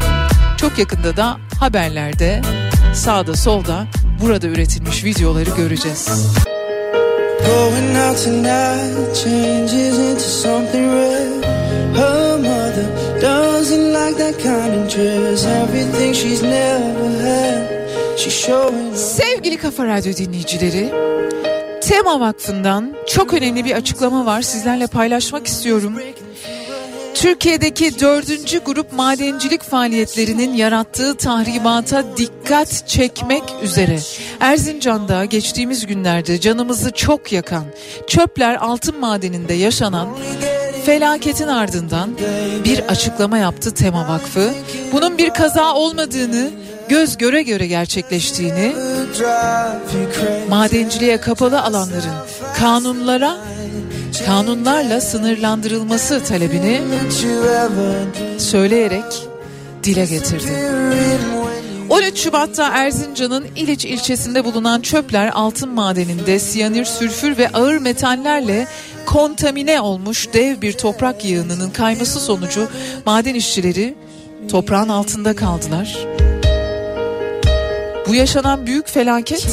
Çok 0.57 0.79
yakında 0.79 1.17
da 1.17 1.37
haberlerde 1.61 2.43
sağda 2.95 3.37
solda 3.37 3.87
burada 4.23 4.47
üretilmiş 4.47 5.05
videoları 5.05 5.51
göreceğiz. 5.57 6.09
Going 7.47 7.97
out 7.97 8.25
tonight 8.25 9.15
changes 9.25 9.99
into 9.99 10.21
something 10.21 10.93
real. 10.93 11.43
Her 11.95 12.37
mother 12.37 12.87
doesn't 13.23 13.93
like 13.93 14.19
that 14.19 14.43
kind 14.43 14.85
of 14.85 14.97
dress. 14.97 15.45
Everything 15.47 16.15
she's 16.15 16.43
never 16.43 17.21
had. 17.23 18.19
She's 18.19 18.35
showing 18.47 18.95
Sevgili 18.97 19.57
Kafa 19.57 19.87
Radyo 19.87 20.13
dinleyicileri, 20.13 20.93
Tema 21.89 22.21
Vakfı'ndan 22.21 22.95
çok 23.07 23.35
önemli 23.35 23.65
bir 23.65 23.73
açıklama 23.77 24.27
var. 24.27 24.43
Sizlerle 24.43 24.87
paylaşmak 24.87 25.47
istiyorum. 25.47 25.95
Türkiye'deki 27.15 28.01
dördüncü 28.01 28.59
grup 28.59 28.93
madencilik 28.93 29.63
faaliyetlerinin 29.63 30.55
yarattığı 30.55 31.17
tahribata 31.17 32.17
dikkat 32.17 32.89
çekmek 32.89 33.43
üzere 33.63 33.99
Erzincan'da 34.41 35.25
geçtiğimiz 35.25 35.87
günlerde 35.87 36.41
canımızı 36.41 36.91
çok 36.91 37.33
yakan 37.33 37.65
çöpler 38.07 38.55
altın 38.55 39.01
madeninde 39.01 39.55
yaşanan 39.55 40.09
felaketin 40.87 41.49
ardından 41.49 42.11
bir 42.65 42.79
açıklama 42.79 43.39
yaptı 43.39 43.75
Tema 43.75 44.09
Vakfı. 44.09 44.55
Bunun 44.93 45.19
bir 45.19 45.31
kaza 45.31 45.75
olmadığını, 45.75 46.51
göz 46.89 47.17
göre 47.17 47.43
göre 47.43 47.67
gerçekleştiğini, 47.67 48.73
madenciliğe 50.49 51.21
kapalı 51.21 51.63
alanların 51.63 52.15
kanunlara 52.57 53.37
kanunlarla 54.27 55.01
sınırlandırılması 55.01 56.25
talebini 56.25 56.83
söyleyerek 58.39 59.05
dile 59.83 60.07
getirdi. 60.07 60.53
13 61.89 62.19
Şubat'ta 62.19 62.69
Erzincan'ın 62.69 63.45
İliç 63.57 63.85
ilçesinde 63.85 64.45
bulunan 64.45 64.81
çöpler 64.81 65.31
altın 65.35 65.69
madeninde 65.69 66.39
siyanür, 66.39 66.85
sülfür 66.85 67.39
ve 67.39 67.49
ağır 67.49 67.79
metallerle 67.79 68.67
kontamine 69.07 69.81
olmuş 69.81 70.29
dev 70.33 70.61
bir 70.61 70.73
toprak 70.73 71.25
yığınının 71.25 71.71
kayması 71.71 72.21
sonucu 72.21 72.69
maden 73.07 73.35
işçileri 73.35 73.95
toprağın 74.51 74.89
altında 74.89 75.37
kaldılar. 75.37 76.26
Bu 78.09 78.15
yaşanan 78.15 78.67
büyük 78.67 78.89
felaket 78.89 79.47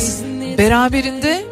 beraberinde 0.57 1.43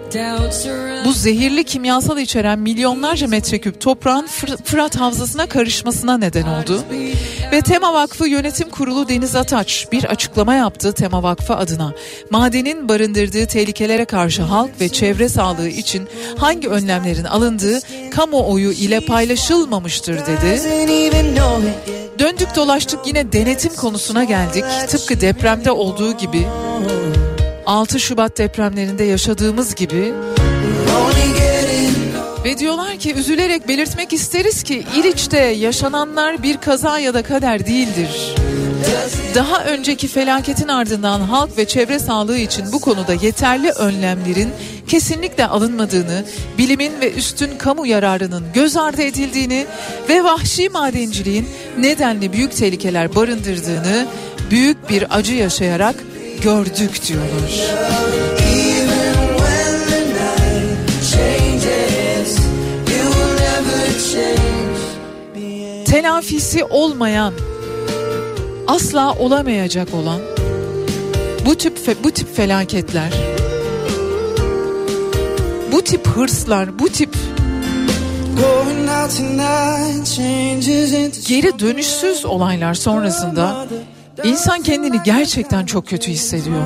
bu 1.05 1.13
zehirli 1.13 1.63
kimyasal 1.63 2.17
içeren 2.19 2.59
milyonlarca 2.59 3.27
metreküp 3.27 3.81
toprağın 3.81 4.27
Fır- 4.27 4.63
Fırat 4.63 4.95
Havzası'na 4.99 5.45
karışmasına 5.45 6.17
neden 6.17 6.43
oldu. 6.47 6.83
Ve 7.51 7.61
Tema 7.61 7.93
Vakfı 7.93 8.27
Yönetim 8.27 8.69
Kurulu 8.69 9.09
Deniz 9.09 9.35
Ataç 9.35 9.87
bir 9.91 10.03
açıklama 10.03 10.55
yaptı 10.55 10.93
Tema 10.93 11.23
Vakfı 11.23 11.55
adına. 11.55 11.93
Madenin 12.29 12.89
barındırdığı 12.89 13.45
tehlikelere 13.45 14.05
karşı 14.05 14.41
halk 14.41 14.69
ve 14.81 14.89
çevre 14.89 15.29
sağlığı 15.29 15.67
için 15.69 16.07
hangi 16.37 16.67
önlemlerin 16.69 17.23
alındığı 17.23 17.79
kamuoyu 18.11 18.71
ile 18.71 18.99
paylaşılmamıştır 18.99 20.13
dedi. 20.25 20.61
Döndük 22.19 22.55
dolaştık 22.55 22.99
yine 23.07 23.31
denetim 23.33 23.75
konusuna 23.75 24.23
geldik. 24.23 24.65
Tıpkı 24.87 25.21
depremde 25.21 25.71
olduğu 25.71 26.17
gibi 26.17 26.47
6 27.65 27.99
Şubat 27.99 28.37
depremlerinde 28.37 29.03
yaşadığımız 29.03 29.75
gibi 29.75 30.13
ve 32.45 32.57
diyorlar 32.57 32.97
ki 32.97 33.13
üzülerek 33.13 33.67
belirtmek 33.67 34.13
isteriz 34.13 34.63
ki 34.63 34.83
İliç'te 34.95 35.39
yaşananlar 35.39 36.43
bir 36.43 36.57
kaza 36.57 36.99
ya 36.99 37.13
da 37.13 37.23
kader 37.23 37.65
değildir. 37.65 38.35
Daha 39.35 39.63
önceki 39.63 40.07
felaketin 40.07 40.67
ardından 40.67 41.19
halk 41.19 41.57
ve 41.57 41.65
çevre 41.67 41.99
sağlığı 41.99 42.37
için 42.37 42.65
bu 42.71 42.81
konuda 42.81 43.13
yeterli 43.13 43.71
önlemlerin 43.71 44.49
kesinlikle 44.87 45.47
alınmadığını, 45.47 46.25
bilimin 46.57 46.91
ve 47.01 47.13
üstün 47.13 47.57
kamu 47.57 47.87
yararının 47.87 48.43
göz 48.53 48.77
ardı 48.77 49.01
edildiğini 49.01 49.65
ve 50.09 50.23
vahşi 50.23 50.69
madenciliğin 50.69 51.49
nedenli 51.77 52.33
büyük 52.33 52.55
tehlikeler 52.55 53.15
barındırdığını 53.15 54.07
büyük 54.51 54.89
bir 54.89 55.17
acı 55.17 55.33
yaşayarak 55.33 55.95
gördük 56.41 57.07
diyorlar. 57.07 57.81
telafisi 65.85 66.63
olmayan, 66.63 67.33
asla 68.67 69.13
olamayacak 69.13 69.93
olan 69.93 70.19
bu 71.45 71.55
tip 71.55 72.03
bu 72.03 72.11
tip 72.11 72.35
felaketler, 72.35 73.11
bu 75.71 75.81
tip 75.81 76.07
hırslar, 76.07 76.79
bu 76.79 76.89
tip 76.89 77.15
geri 81.27 81.59
dönüşsüz 81.59 82.25
olaylar 82.25 82.73
sonrasında 82.73 83.67
insan 84.23 84.61
kendini 84.61 85.03
gerçekten 85.03 85.65
çok 85.65 85.87
kötü 85.87 86.11
hissediyor. 86.11 86.63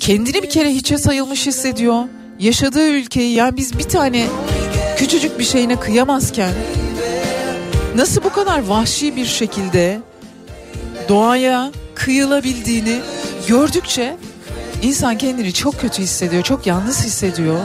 Kendini 0.00 0.42
bir 0.42 0.50
kere 0.50 0.70
hiçe 0.70 0.98
sayılmış 0.98 1.46
hissediyor. 1.46 2.04
Yaşadığı 2.38 2.88
ülkeyi 2.88 3.34
yani 3.34 3.56
biz 3.56 3.78
bir 3.78 3.84
tane 3.84 4.26
küçücük 4.96 5.38
bir 5.38 5.44
şeyine 5.44 5.80
kıyamazken 5.80 6.52
nasıl 7.96 8.24
bu 8.24 8.32
kadar 8.32 8.66
vahşi 8.66 9.16
bir 9.16 9.26
şekilde 9.26 9.98
doğaya 11.08 11.72
kıyılabildiğini 11.94 13.00
gördükçe 13.48 14.16
insan 14.82 15.18
kendini 15.18 15.52
çok 15.52 15.80
kötü 15.80 16.02
hissediyor, 16.02 16.42
çok 16.42 16.66
yalnız 16.66 17.04
hissediyor. 17.04 17.58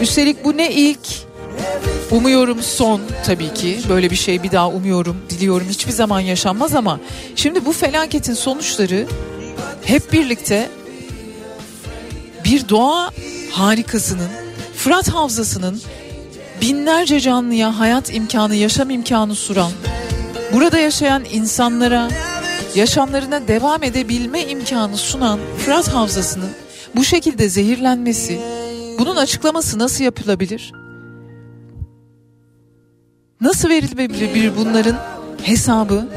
Üstelik 0.00 0.44
bu 0.44 0.56
ne 0.56 0.72
ilk 0.72 1.08
Umuyorum 2.12 2.62
son 2.62 3.00
tabii 3.26 3.54
ki 3.54 3.80
böyle 3.88 4.10
bir 4.10 4.16
şey 4.16 4.42
bir 4.42 4.52
daha 4.52 4.68
umuyorum 4.68 5.16
diliyorum 5.30 5.66
hiçbir 5.70 5.92
zaman 5.92 6.20
yaşanmaz 6.20 6.74
ama 6.74 7.00
şimdi 7.36 7.64
bu 7.64 7.72
felaketin 7.72 8.34
sonuçları 8.34 9.06
hep 9.84 10.12
birlikte 10.12 10.70
bir 12.44 12.68
doğa 12.68 13.10
harikasının 13.50 14.28
Fırat 14.76 15.08
Havzası'nın 15.08 15.80
binlerce 16.60 17.20
canlıya 17.20 17.78
hayat 17.78 18.14
imkanı 18.14 18.54
yaşam 18.54 18.90
imkanı 18.90 19.34
sunan 19.34 19.72
burada 20.52 20.78
yaşayan 20.78 21.24
insanlara 21.32 22.08
yaşamlarına 22.74 23.48
devam 23.48 23.82
edebilme 23.82 24.42
imkanı 24.44 24.96
sunan 24.96 25.38
Fırat 25.64 25.88
Havzası'nın 25.88 26.50
bu 26.96 27.04
şekilde 27.04 27.48
zehirlenmesi 27.48 28.40
bunun 28.98 29.16
açıklaması 29.16 29.78
nasıl 29.78 30.04
yapılabilir? 30.04 30.72
Nasıl 33.42 33.68
verilebilir 33.68 34.52
bunların 34.56 34.96
hesabı? 35.42 36.08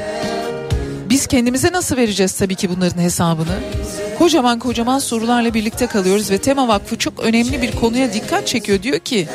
Biz 1.10 1.28
kendimize 1.28 1.72
nasıl 1.72 1.98
vereceğiz 1.98 2.34
tabii 2.34 2.56
ki 2.56 2.70
bunların 2.70 3.02
hesabını? 3.02 3.60
Kocaman 4.18 4.60
kocaman 4.60 5.00
sorularla 5.00 5.54
birlikte 5.54 5.88
kalıyoruz 5.88 6.32
ve 6.32 6.38
Tema 6.38 6.68
Vakfı 6.68 6.98
çok 6.98 7.24
önemli 7.24 7.62
bir 7.62 7.72
konuya 7.72 8.14
dikkat 8.14 8.48
çekiyor. 8.48 8.84
Diyor 8.84 9.00
ki 9.00 9.28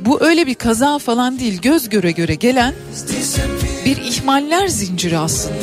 bu 0.00 0.24
öyle 0.24 0.46
bir 0.46 0.54
kaza 0.54 0.98
falan 0.98 1.38
değil 1.38 1.60
göz 1.60 1.88
göre 1.88 2.10
göre 2.10 2.34
gelen 2.34 2.74
bir 3.84 3.96
ihmaller 3.96 4.68
zinciri 4.68 5.18
aslında. 5.18 5.54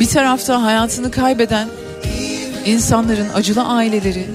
Bir 0.00 0.06
tarafta 0.06 0.62
hayatını 0.62 1.10
kaybeden 1.10 1.68
insanların 2.66 3.28
acılı 3.34 3.62
aileleri. 3.62 4.26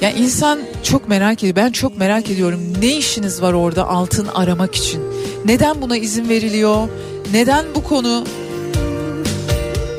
Ya 0.00 0.10
insan 0.10 0.58
çok 0.82 1.08
merak 1.08 1.38
ediyor. 1.38 1.56
Ben 1.56 1.72
çok 1.72 1.98
merak 1.98 2.30
ediyorum. 2.30 2.60
Ne 2.80 2.96
işiniz 2.96 3.42
var 3.42 3.52
orada 3.52 3.88
altın 3.88 4.26
aramak 4.34 4.74
için? 4.74 5.02
Neden 5.44 5.82
buna 5.82 5.96
izin 5.96 6.28
veriliyor? 6.28 6.88
Neden 7.32 7.64
bu 7.74 7.84
konu 7.84 8.24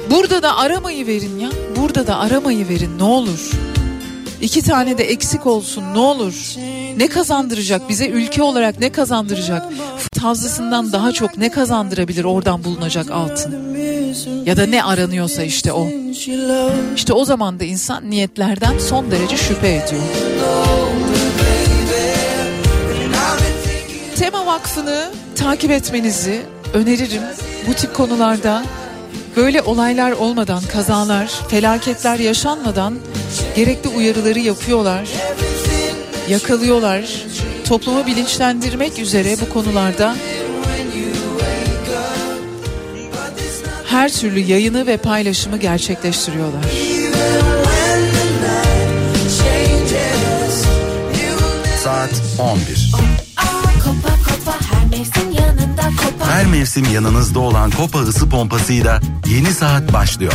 Burada 0.10 0.42
da 0.42 0.58
aramayı 0.58 1.08
verin 1.08 1.40
ya. 1.40 1.50
Burada 1.76 2.08
da 2.08 2.20
aramayı 2.20 2.70
verin 2.70 3.00
ne 3.00 3.04
olur. 3.04 3.52
İki 4.42 4.62
tane 4.62 4.98
de 4.98 5.04
eksik 5.04 5.46
olsun 5.48 5.84
ne 5.94 6.00
olur. 6.00 6.56
Ne 6.98 7.08
kazandıracak 7.08 7.90
bize 7.90 8.08
ülke 8.08 8.44
olarak 8.44 8.80
ne 8.80 8.92
kazandıracak? 8.92 9.64
Fazlasından 10.22 10.92
daha 10.92 11.12
çok 11.12 11.38
ne 11.38 11.52
kazandırabilir 11.52 12.24
oradan 12.24 12.64
bulunacak 12.64 13.12
altın? 13.12 13.74
Ya 14.46 14.58
da 14.58 14.66
ne 14.66 14.84
aranıyorsa 14.84 15.44
işte 15.44 15.74
o. 15.74 15.88
İşte 16.96 17.14
o 17.14 17.26
zaman 17.26 17.60
da 17.60 17.64
insan 17.64 18.10
niyetlerden 18.10 18.78
son 18.78 19.12
derece 19.12 19.38
şüphe 19.38 19.68
ediyor. 19.68 20.04
Tema 24.16 24.46
Vakfı'nı 24.46 25.10
takip 25.36 25.72
etmenizi 25.72 26.42
öneririm. 26.74 27.22
Bu 27.68 27.74
tip 27.74 27.96
konularda 27.96 28.64
böyle 29.36 29.62
olaylar 29.62 30.12
olmadan, 30.12 30.64
kazalar, 30.72 31.28
felaketler 31.50 32.20
yaşanmadan 32.20 32.96
gerekli 33.56 33.90
uyarıları 33.90 34.40
yapıyorlar. 34.40 35.10
Yakalıyorlar. 36.30 37.26
Toplumu 37.68 38.06
bilinçlendirmek 38.06 39.00
üzere 39.00 39.36
bu 39.42 39.54
konularda 39.54 40.16
her 43.90 44.12
türlü 44.14 44.40
yayını 44.40 44.88
ve 44.88 44.98
paylaşımı 44.98 45.58
gerçekleştiriyorlar. 45.58 46.64
Saat 51.84 52.22
11. 52.40 52.92
Kopa 53.84 54.16
kopa 54.16 54.58
her 54.72 54.90
mevsim 54.90 55.32
yanında 55.32 55.82
kopa. 55.82 56.32
Her 56.32 56.46
mevsim 56.46 56.86
yanınızda 56.94 57.40
olan 57.40 57.72
Kopa 57.72 58.00
ısı 58.00 58.30
pompasıyla 58.30 59.02
yeni 59.28 59.54
saat 59.54 59.94
başlıyor. 59.94 60.34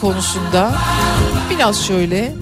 Konusunda 0.00 0.74
biraz 1.50 1.84
şöyle 1.84 2.34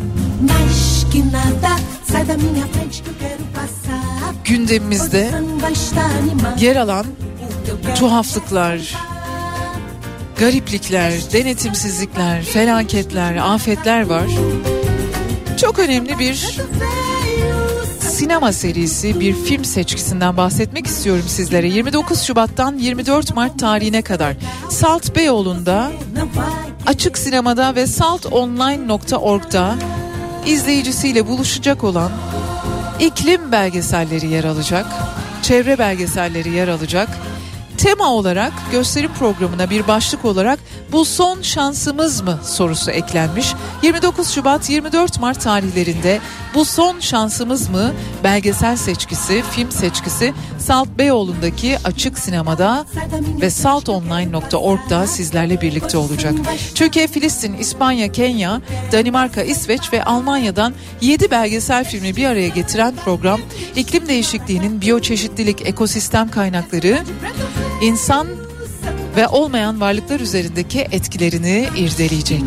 gündemimizde 4.45 5.31
yer 6.61 6.77
alan 6.77 7.07
tuhaflıklar, 7.99 8.95
gariplikler, 10.39 11.13
denetimsizlikler, 11.33 12.43
felaketler, 12.43 13.37
afetler 13.37 14.07
var. 14.07 14.27
Çok 15.61 15.79
önemli 15.79 16.19
bir 16.19 16.59
sinema 18.01 18.53
serisi, 18.53 19.21
bir 19.21 19.35
film 19.35 19.65
seçkisinden 19.65 20.37
bahsetmek 20.37 20.87
istiyorum 20.87 21.25
sizlere. 21.27 21.69
29 21.69 22.21
Şubat'tan 22.21 22.79
24 22.79 23.35
Mart 23.35 23.59
tarihine 23.59 24.03
kadar 24.03 24.37
Salt 24.71 25.17
Beyoğlu'nda 25.17 25.93
Açık 26.87 27.19
Sinema'da 27.19 27.75
ve 27.75 27.87
saltonline.org'da 27.87 29.75
izleyicisiyle 30.47 31.27
buluşacak 31.27 31.85
olan 31.85 32.13
iklim 33.01 33.53
belgeselleri 33.53 34.27
yer 34.27 34.45
alacak, 34.45 34.87
çevre 35.43 35.79
belgeselleri 35.79 36.51
yer 36.51 36.69
alacak. 36.69 37.09
Tema 37.79 38.13
olarak 38.13 38.53
gösterim 38.73 39.11
programına 39.19 39.71
bir 39.71 39.87
başlık 39.87 40.25
olarak 40.25 40.59
bu 40.93 41.05
son 41.05 41.43
şansımız 41.43 42.21
mı 42.21 42.39
sorusu 42.45 42.91
eklenmiş. 42.91 43.55
29 43.83 44.31
Şubat 44.31 44.71
24 44.71 45.21
Mart 45.21 45.41
tarihlerinde 45.41 46.21
bu 46.55 46.65
son 46.65 47.01
şansımız 47.01 47.69
mı 47.69 47.93
belgesel 48.25 48.77
seçkisi, 48.77 49.43
film 49.51 49.71
seçkisi 49.71 50.35
Salt 50.59 50.89
Beyoğlu'ndaki 50.99 51.79
açık 51.85 52.19
sinemada 52.19 52.87
ve 53.41 53.51
saltonline.org'da 53.51 55.07
sizlerle 55.07 55.61
birlikte 55.61 55.99
olacak. 55.99 56.35
Türkiye, 56.75 57.07
Filistin, 57.07 57.55
İspanya, 57.55 58.13
Kenya, 58.13 58.61
Danimarka, 58.93 59.43
İsveç 59.43 59.93
ve 59.93 60.05
Almanya'dan 60.05 60.75
7 61.01 61.31
belgesel 61.31 61.85
filmi 61.85 62.17
bir 62.17 62.27
araya 62.27 62.49
getiren 62.49 62.95
program 63.05 63.41
iklim 63.77 64.09
değişikliğinin 64.09 64.81
biyoçeşitlilik, 64.81 65.69
ekosistem 65.69 66.31
kaynakları, 66.31 66.99
insan 67.81 68.27
ve 69.17 69.29
olmayan 69.29 69.81
varlıklar 69.81 70.21
üzerindeki 70.21 70.81
etkilerini 70.81 71.69
irdeleyecek. 71.77 72.43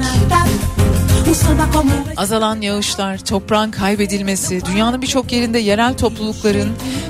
Azalan 2.17 2.61
yağışlar, 2.61 3.17
toprağın 3.17 3.71
kaybedilmesi, 3.71 4.65
dünyanın 4.65 5.01
birçok 5.01 5.31
yerinde 5.31 5.59
yerel 5.59 5.97
toplulukların 5.97 6.69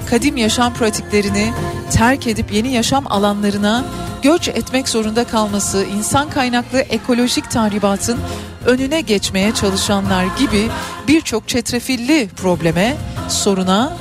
kadim 0.10 0.38
yaşam 0.38 0.74
pratiklerini 0.74 1.54
terk 1.92 2.28
edip 2.28 2.54
yeni 2.54 2.74
yaşam 2.74 3.08
alanlarına 3.08 3.86
göç 4.22 4.48
etmek 4.48 4.90
zorunda 4.90 5.24
kalması, 5.24 5.86
insan 5.98 6.30
kaynaklı 6.30 6.80
ekolojik 6.80 7.52
tahribatın 7.52 8.20
önüne 8.66 9.02
geçmeye 9.02 9.54
çalışanlar 9.54 10.26
gibi 10.40 10.70
birçok 11.08 11.48
çetrefilli 11.48 12.30
probleme, 12.38 12.98
soruna 13.30 13.94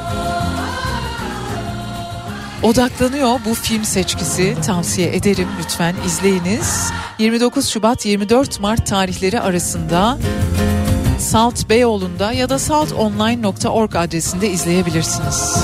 odaklanıyor 2.62 3.40
bu 3.44 3.54
film 3.54 3.84
seçkisi. 3.84 4.56
Tavsiye 4.66 5.16
ederim 5.16 5.48
lütfen 5.58 5.94
izleyiniz. 6.06 6.90
29 7.18 7.68
Şubat 7.68 8.06
24 8.06 8.60
Mart 8.60 8.86
tarihleri 8.86 9.40
arasında 9.40 10.18
Salt 11.18 11.68
Beyoğlu'nda 11.68 12.32
ya 12.32 12.48
da 12.48 12.58
saltonline.org 12.58 13.96
adresinde 13.96 14.50
izleyebilirsiniz. 14.50 15.56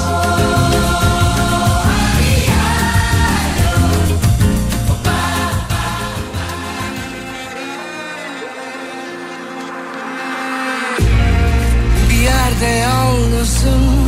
Bir 12.10 12.22
yerde 12.22 12.66
yalnızım 12.66 14.04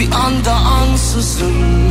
Bir 0.00 0.12
anda 0.12 0.52
ansızın 0.52 1.89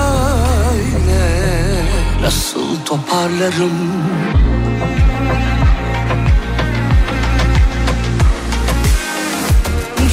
Nasıl 2.22 2.84
toparlarım? 2.84 3.72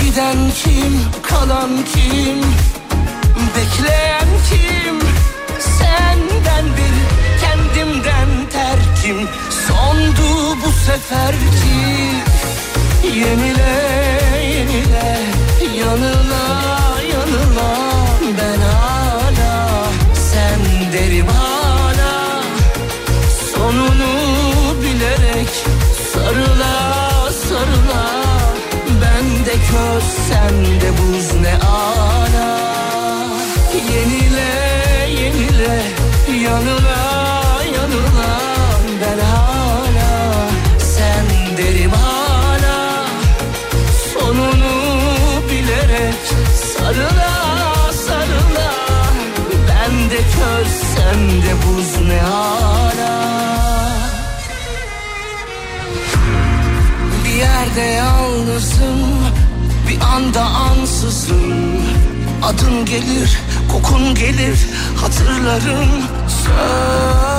Giden 0.04 0.38
kim, 0.64 1.02
kalan 1.24 1.70
kim? 1.94 2.42
Bekleyen 3.56 4.30
kim? 4.50 5.00
Senden 5.60 6.66
bir 6.78 6.96
kendimden 7.42 8.30
terkim. 8.52 9.28
Sondu 9.68 10.58
bu 10.66 10.72
seferki 10.72 12.27
Yenile, 13.04 13.76
yenile, 14.44 15.18
Yanıla 15.80 16.46
yanıla. 17.12 17.98
Ben 18.38 18.62
hala 18.62 19.90
sen 20.14 20.92
derim 20.94 21.28
hala 21.28 22.42
Sonunu 23.56 24.14
bilerek 24.82 25.50
sarıla 26.14 27.30
sarıla. 27.32 28.06
Ben 29.02 29.46
de 29.46 29.54
köz 29.54 30.04
sen 30.28 30.82
de 30.82 30.92
buz 30.98 31.42
ne 31.42 31.56
ala. 31.68 32.60
Yenile 33.92 34.52
yenile 35.22 35.84
yanıla 36.44 37.07
Yerde 57.78 57.92
yalnızım. 57.92 59.00
Bir 59.90 60.02
anda 60.16 60.42
ansızın 60.42 61.80
Adın 62.44 62.86
gelir 62.86 63.40
kokun 63.72 64.16
gelir 64.16 64.60
hatırlarım. 65.02 65.90
Söyle 66.44 67.38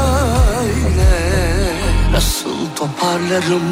nasıl 2.13 2.75
toparlarım? 2.77 3.63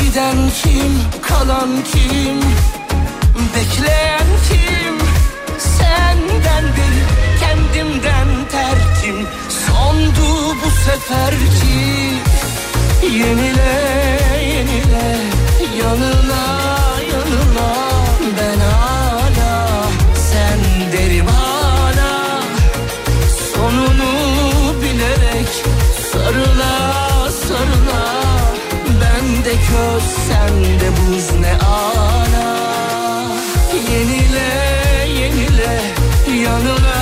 Giden 0.00 0.36
kim, 0.62 1.00
kalan 1.22 1.70
kim, 1.92 2.40
bekleyen 3.54 4.28
kim? 4.48 4.98
Senden 5.58 6.64
bir 6.64 6.94
kendimden 7.40 8.28
terkim 8.52 9.26
Sondu 9.94 10.56
bu 10.64 10.70
seferki. 10.70 11.78
Yenile 13.02 13.74
yenile 14.52 15.16
yanına 15.82 16.44
yanına. 17.12 17.68
Ben 18.38 18.60
hala 18.60 19.88
sen 20.30 20.60
derim 20.92 21.26
hala 21.26 22.40
Sonunu 23.54 24.12
bilerek 24.82 25.52
sarıla 26.12 26.92
sarıla. 27.46 28.04
Ben 29.00 29.44
de 29.44 29.52
köz 29.52 30.04
sen 30.28 30.64
de 30.80 30.90
buz 30.96 31.40
ne 31.40 31.52
ala 31.66 32.56
Yenile 33.90 34.48
yenile 35.20 35.80
yanına 36.42 36.93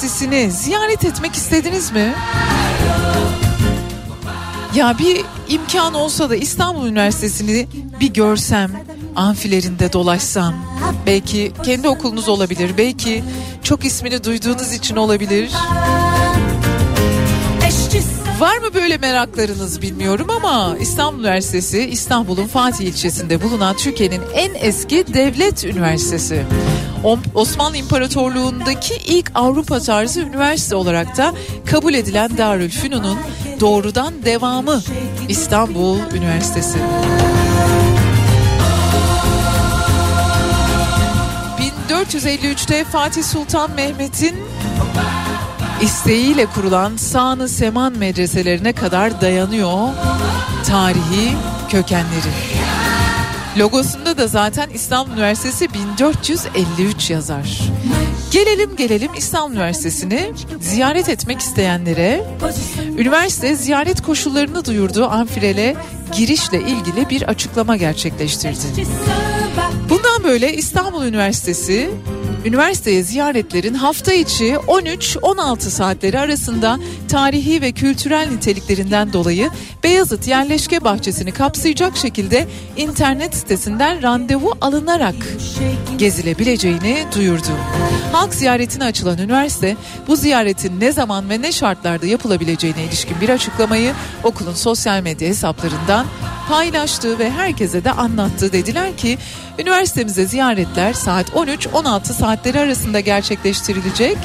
Üniversitesi'ni 0.00 0.50
ziyaret 0.50 1.04
etmek 1.04 1.34
istediniz 1.34 1.92
mi? 1.92 2.14
Ya 4.74 4.98
bir 4.98 5.20
imkan 5.48 5.94
olsa 5.94 6.30
da 6.30 6.36
İstanbul 6.36 6.86
Üniversitesi'ni 6.86 7.66
bir 8.00 8.12
görsem, 8.12 8.70
amfilerinde 9.16 9.92
dolaşsam, 9.92 10.54
belki 11.06 11.52
kendi 11.64 11.88
okulunuz 11.88 12.28
olabilir, 12.28 12.70
belki 12.78 13.24
çok 13.62 13.84
ismini 13.84 14.24
duyduğunuz 14.24 14.72
için 14.72 14.96
olabilir. 14.96 15.50
Var 18.38 18.58
mı 18.58 18.74
böyle 18.74 18.98
meraklarınız 18.98 19.82
bilmiyorum 19.82 20.26
ama 20.30 20.76
İstanbul 20.80 21.20
Üniversitesi 21.20 21.80
İstanbul'un 21.80 22.46
Fatih 22.46 22.86
ilçesinde 22.86 23.42
bulunan 23.42 23.76
Türkiye'nin 23.76 24.22
en 24.34 24.50
eski 24.54 25.14
devlet 25.14 25.64
üniversitesi. 25.64 26.44
Osmanlı 27.34 27.76
İmparatorluğu'ndaki 27.76 28.94
ilk 28.94 29.30
Avrupa 29.34 29.80
tarzı 29.80 30.20
üniversite 30.20 30.76
olarak 30.76 31.16
da 31.16 31.34
kabul 31.66 31.94
edilen 31.94 32.38
Darülfünun'un 32.38 33.18
doğrudan 33.60 34.14
devamı 34.24 34.82
İstanbul 35.28 35.98
Üniversitesi. 36.14 36.78
1453'te 41.88 42.84
Fatih 42.84 43.22
Sultan 43.22 43.70
Mehmet'in 43.70 44.36
isteğiyle 45.82 46.46
kurulan 46.46 46.96
Sağ-ı 46.96 47.48
Seman 47.48 47.98
medreselerine 47.98 48.72
kadar 48.72 49.20
dayanıyor 49.20 49.88
tarihi 50.66 51.32
kökenleri. 51.68 52.59
Logosunda 53.58 54.18
da 54.18 54.26
zaten 54.26 54.70
İstanbul 54.70 55.12
Üniversitesi 55.12 55.68
1453 55.74 57.10
yazar. 57.10 57.60
Gelelim 58.32 58.76
gelelim 58.76 59.10
İstanbul 59.16 59.54
Üniversitesi'ni 59.54 60.32
ziyaret 60.60 61.08
etmek 61.08 61.40
isteyenlere 61.40 62.24
üniversite 62.98 63.54
ziyaret 63.54 64.02
koşullarını 64.02 64.64
duyurduğu 64.64 65.06
amfilele 65.06 65.76
girişle 66.16 66.60
ilgili 66.60 67.10
bir 67.10 67.22
açıklama 67.22 67.76
gerçekleştirdi. 67.76 68.86
Bundan 69.88 70.24
böyle 70.24 70.54
İstanbul 70.54 71.04
Üniversitesi 71.04 71.90
üniversiteye 72.44 73.02
ziyaretlerin 73.02 73.74
hafta 73.74 74.12
içi 74.12 74.52
13-16 74.52 75.60
saatleri 75.60 76.18
arasında 76.18 76.78
tarihi 77.08 77.62
ve 77.62 77.72
kültürel 77.72 78.28
niteliklerinden 78.30 79.12
dolayı 79.12 79.50
Beyazıt 79.84 80.28
Yerleşke 80.28 80.84
Bahçesi'ni 80.84 81.32
kapsayacak 81.32 81.96
şekilde 81.96 82.48
internet 82.76 83.34
sitesinden 83.34 84.02
randevu 84.02 84.52
alınarak 84.60 85.14
gezilebileceğini 85.98 87.04
duyurdu. 87.14 87.50
Halk 88.12 88.34
ziyaretine 88.34 88.84
açılan 88.84 89.18
üniversite 89.18 89.76
bu 90.06 90.16
ziyaretin 90.16 90.80
ne 90.80 90.92
zaman 90.92 91.30
ve 91.30 91.42
ne 91.42 91.52
şartlarda 91.52 92.06
yapılabileceğine 92.06 92.84
ilişkin 92.84 93.20
bir 93.20 93.28
açıklamayı 93.28 93.92
okulun 94.24 94.54
sosyal 94.54 95.02
medya 95.02 95.28
hesaplarından 95.28 96.06
paylaştığı 96.48 97.18
ve 97.18 97.30
herkese 97.30 97.84
de 97.84 97.92
anlattı. 97.92 98.52
Dediler 98.52 98.96
ki 98.96 99.18
üniversitemize 99.60 100.26
ziyaretler 100.26 100.92
saat 100.92 101.28
13-16 101.28 102.12
saatleri 102.12 102.60
arasında 102.60 103.00
gerçekleştirilecek. 103.00 104.18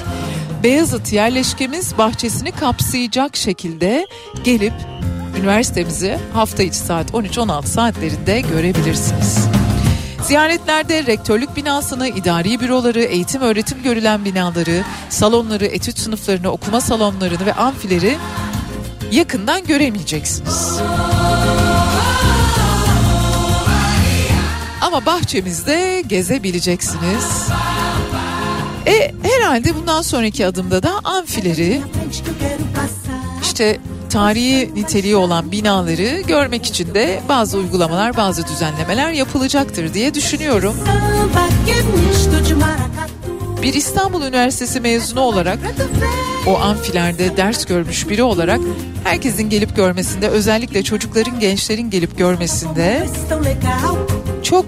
Beyazıt 0.64 1.14
yerleşkemiz 1.14 1.98
bahçesini 1.98 2.52
kapsayacak 2.52 3.36
şekilde 3.36 4.08
gelip 4.44 4.74
üniversitemizi 5.40 6.20
hafta 6.34 6.64
içi 6.64 6.78
saat 6.78 7.12
13-16 7.12 7.66
saatlerinde 7.66 8.42
görebilirsiniz. 8.42 9.38
Ziyaretlerde 10.24 11.06
rektörlük 11.06 11.56
binasını, 11.56 12.08
idari 12.08 12.60
büroları, 12.60 13.02
eğitim 13.02 13.42
öğretim 13.42 13.84
görülen 13.84 14.26
binaları, 14.26 14.84
salonları, 15.10 15.66
etüt 15.66 16.00
sınıflarını, 16.00 16.52
okuma 16.52 16.82
salonlarını 16.82 17.46
ve 17.46 17.54
amfileri 17.54 18.18
yakından 19.12 19.66
göremeyeceksiniz. 19.66 20.80
Ama 24.86 25.06
bahçemizde 25.06 26.04
gezebileceksiniz. 26.08 27.50
E 28.88 29.12
herhalde 29.24 29.76
bundan 29.76 30.02
sonraki 30.02 30.46
adımda 30.46 30.84
da 30.84 30.92
amfileri 31.04 31.82
işte 33.42 33.80
tarihi 34.10 34.76
niteliği 34.76 35.16
olan 35.16 35.52
binaları 35.52 36.22
görmek 36.28 36.66
için 36.66 36.94
de 36.94 37.22
bazı 37.30 37.58
uygulamalar, 37.58 38.18
bazı 38.18 38.48
düzenlemeler 38.48 39.12
yapılacaktır 39.12 39.94
diye 39.94 40.14
düşünüyorum. 40.14 40.76
Bir 43.62 43.74
İstanbul 43.74 44.22
Üniversitesi 44.22 44.82
mezunu 44.82 45.20
olarak 45.20 45.60
o 46.48 46.60
amfilerde 46.60 47.38
ders 47.38 47.66
görmüş 47.66 48.10
biri 48.10 48.24
olarak 48.24 48.60
herkesin 49.04 49.50
gelip 49.50 49.76
görmesinde 49.76 50.28
özellikle 50.28 50.84
çocukların 50.84 51.40
gençlerin 51.40 51.90
gelip 51.90 52.18
görmesinde 52.18 53.08
çok 54.46 54.66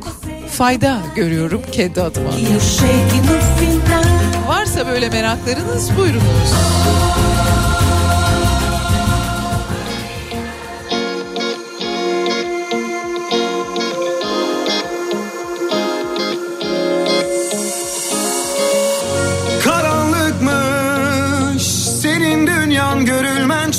fayda 0.49 1.01
görüyorum 1.15 1.61
kendi 1.71 2.01
adıma. 2.01 2.29
Varsa 4.47 4.87
böyle 4.87 5.09
meraklarınız 5.09 5.97
buyurunuz. 5.97 6.53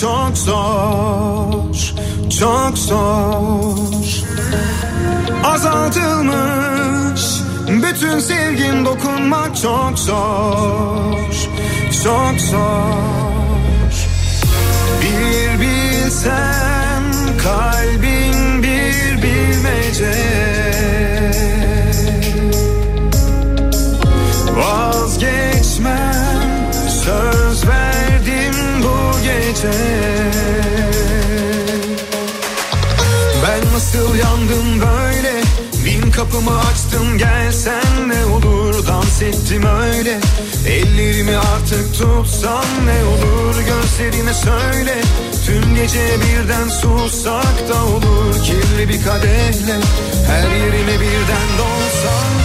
Çok 0.01 0.37
zor 0.37 1.95
Çok 2.41 2.79
zor 2.79 3.98
Azaltılmış. 5.45 7.23
Bütün 7.83 8.19
sevgin 8.19 8.85
dokunmak 8.85 9.57
çok 9.57 9.99
zor 9.99 11.19
Çok 12.05 12.41
zor. 12.41 13.93
Bir 15.03 15.61
bilsen 15.61 17.03
kalbin 17.43 18.63
bir 18.63 19.23
bilmece. 19.23 20.15
Vazgeçmem 24.57 26.73
söz 27.05 27.69
verdim 27.69 28.55
bu 28.83 29.19
gece. 29.21 29.79
Ben 33.43 33.75
nasıl 33.75 34.15
yandım 34.15 34.81
böyle 34.81 35.18
kapımı 36.19 36.59
açtım 36.59 37.19
gelsen 37.19 38.09
ne 38.09 38.25
olur? 38.25 38.87
Dans 38.87 39.23
ettim 39.23 39.63
öyle. 39.67 40.21
Ellerimi 40.69 41.37
artık 41.37 41.95
tutsan 41.95 42.65
ne 42.87 43.05
olur? 43.05 43.55
Gözlerime 43.55 44.35
söyle. 44.35 45.01
Tüm 45.47 45.75
gece 45.75 46.07
birden 46.21 46.69
sussak 46.69 47.69
da 47.69 47.85
olur. 47.85 48.35
Kirli 48.45 48.89
bir 48.89 49.05
kadehle 49.05 49.77
Her 50.27 50.51
yerime 50.51 51.01
birden 51.01 51.49
dolsan 51.59 52.38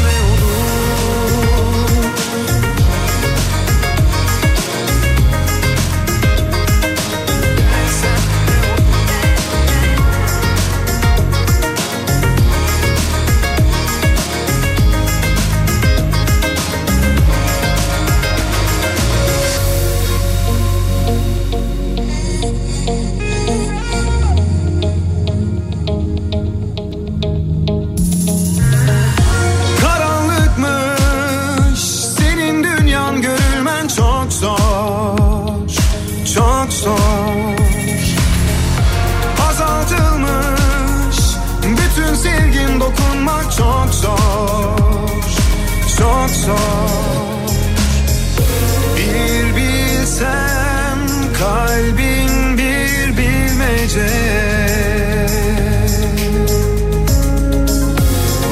Bir 48.97 49.55
bilsem 49.55 50.99
kalbin 51.39 52.57
bir 52.57 53.17
bilmece. 53.17 54.09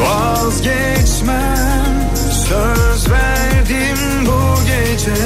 Vazgeçmem 0.01 1.45
söz 2.49 3.11
verdim 3.11 4.25
bu 4.25 4.59
gece. 4.65 5.21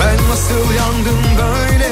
Ben 0.00 0.18
nasıl 0.30 0.74
yandım 0.76 1.22
böyle? 1.38 1.90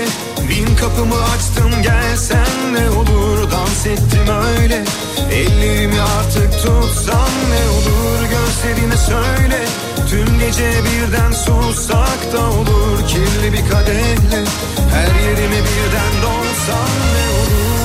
Bin 0.48 0.76
kapımı 0.76 1.24
açtım 1.24 1.82
gelsen 1.82 2.46
ne 2.72 2.90
olur. 2.90 3.50
Dans 3.50 3.86
ettim 3.86 4.26
öyle 4.58 4.84
Ellerimi 5.32 6.00
artık 6.00 6.52
tutsan 6.52 7.30
ne 7.50 7.70
olur 7.70 8.28
Gözlerime 8.30 8.96
söyle. 8.96 9.64
Tüm 10.10 10.38
gece 10.38 10.70
birden 10.84 11.32
sussak 11.32 12.32
da 12.32 12.50
olur 12.50 13.08
Kirli 13.08 13.52
bir 13.52 13.70
kadehle. 13.70 14.44
Her 14.90 15.20
yerime 15.24 15.56
birden 15.56 16.12
dolsan 16.22 16.88
ne 17.14 17.26
olur 17.38 17.81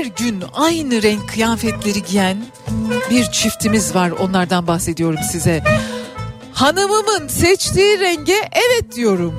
her 0.00 0.06
gün 0.06 0.44
aynı 0.52 1.02
renk 1.02 1.28
kıyafetleri 1.28 2.02
giyen 2.02 2.36
bir 3.10 3.24
çiftimiz 3.24 3.94
var. 3.94 4.10
Onlardan 4.10 4.66
bahsediyorum 4.66 5.18
size. 5.32 5.62
Hanımımın 6.52 7.28
seçtiği 7.28 8.00
renge 8.00 8.36
evet 8.52 8.96
diyorum. 8.96 9.34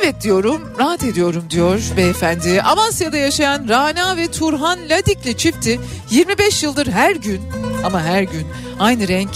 Evet 0.00 0.22
diyorum, 0.22 0.72
rahat 0.78 1.04
ediyorum 1.04 1.44
diyor 1.50 1.80
beyefendi. 1.96 2.62
Amasya'da 2.62 3.16
yaşayan 3.16 3.68
Rana 3.68 4.16
ve 4.16 4.30
Turhan 4.30 4.78
Ladikli 4.88 5.36
çifti 5.36 5.80
25 6.10 6.62
yıldır 6.62 6.86
her 6.86 7.16
gün 7.16 7.40
ama 7.84 8.02
her 8.02 8.22
gün 8.22 8.46
aynı 8.78 9.08
renk 9.08 9.30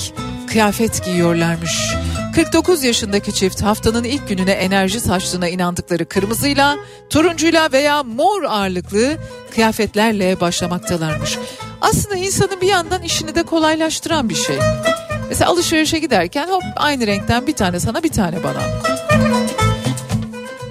kıyafet 0.49 1.05
giyiyorlarmış. 1.05 1.95
49 2.35 2.85
yaşındaki 2.85 3.35
çift 3.35 3.63
haftanın 3.63 4.05
ilk 4.05 4.29
gününe 4.29 4.51
enerji 4.51 5.01
saçtığına 5.01 5.49
inandıkları 5.49 6.05
kırmızıyla, 6.05 6.77
turuncuyla 7.11 7.73
veya 7.73 8.03
mor 8.03 8.43
ağırlıklı 8.43 9.17
kıyafetlerle 9.51 10.41
başlamaktalarmış. 10.41 11.39
Aslında 11.81 12.17
insanın 12.17 12.61
bir 12.61 12.69
yandan 12.69 13.03
işini 13.03 13.35
de 13.35 13.43
kolaylaştıran 13.43 14.29
bir 14.29 14.35
şey. 14.35 14.57
Mesela 15.29 15.51
alışverişe 15.51 15.99
giderken 15.99 16.49
hop 16.49 16.63
aynı 16.77 17.07
renkten 17.07 17.47
bir 17.47 17.53
tane 17.53 17.81
sana 17.81 18.03
bir 18.03 18.13
tane 18.13 18.45
bana. 18.45 18.63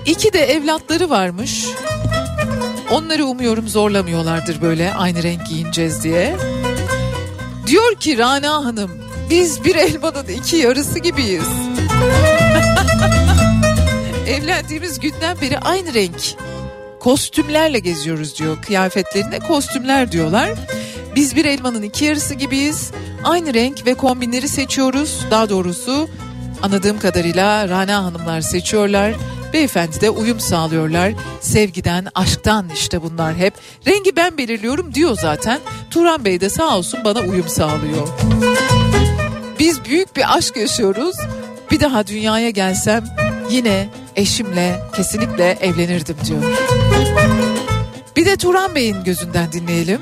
İki 0.05 0.34
de 0.34 0.39
evlatları 0.39 1.09
varmış. 1.09 1.65
Onları 2.91 3.25
umuyorum 3.25 3.67
zorlamıyorlardır 3.67 4.61
böyle 4.61 4.93
aynı 4.93 5.23
renk 5.23 5.47
giyineceğiz 5.47 6.03
diye. 6.03 6.36
Diyor 7.67 7.95
ki 7.95 8.17
Rana 8.17 8.65
Hanım 8.65 8.91
biz 9.30 9.63
bir 9.63 9.75
elmanın 9.75 10.27
iki 10.27 10.55
yarısı 10.55 10.99
gibiyiz. 10.99 11.43
Evlendiğimiz 14.27 14.99
günden 14.99 15.41
beri 15.41 15.59
aynı 15.59 15.93
renk 15.93 16.36
kostümlerle 17.00 17.80
geziyoruz 17.80 18.39
diyor. 18.39 18.62
Kıyafetlerine 18.62 19.39
kostümler 19.39 20.12
diyorlar. 20.12 20.50
Biz 21.16 21.36
bir 21.36 21.45
elmanın 21.45 21.82
iki 21.82 22.06
yarısı 22.06 22.34
gibiyiz. 22.34 22.91
Aynı 23.24 23.54
renk 23.54 23.86
ve 23.86 23.93
kombinleri 23.93 24.47
seçiyoruz. 24.47 25.20
Daha 25.32 25.50
doğrusu 25.50 26.10
anladığım 26.62 27.00
kadarıyla 27.00 27.70
Rana 27.70 28.04
hanımlar 28.04 28.41
seçiyorlar. 28.41 29.14
Beyefendi 29.54 30.02
de 30.02 30.10
uyum 30.10 30.39
sağlıyorlar. 30.39 31.14
Sevgiden, 31.41 32.08
aşktan 32.16 32.70
işte 32.74 33.04
bunlar 33.04 33.36
hep. 33.36 33.54
Rengi 33.88 34.16
ben 34.16 34.38
belirliyorum 34.38 34.93
diyor 34.93 35.18
zaten. 35.22 35.60
Turan 35.91 36.26
Bey 36.26 36.41
de 36.41 36.50
sağ 36.50 36.78
olsun 36.78 37.00
bana 37.06 37.20
uyum 37.20 37.47
sağlıyor. 37.47 38.08
Biz 39.60 39.86
büyük 39.86 40.16
bir 40.16 40.38
aşk 40.38 40.58
yaşıyoruz. 40.58 41.16
Bir 41.72 41.80
daha 41.80 42.08
dünyaya 42.08 42.50
gelsem 42.50 43.04
yine 43.50 43.89
eşimle 44.16 44.80
kesinlikle 44.95 45.58
evlenirdim 45.62 46.18
diyor. 46.26 46.43
Bir 48.16 48.26
de 48.26 48.38
Turan 48.38 48.76
Bey'in 48.76 49.04
gözünden 49.04 49.52
dinleyelim. 49.52 50.02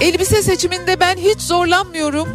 Elbise 0.00 0.42
seçiminde 0.42 1.00
ben 1.00 1.16
hiç 1.16 1.40
zorlanmıyorum. 1.40 2.28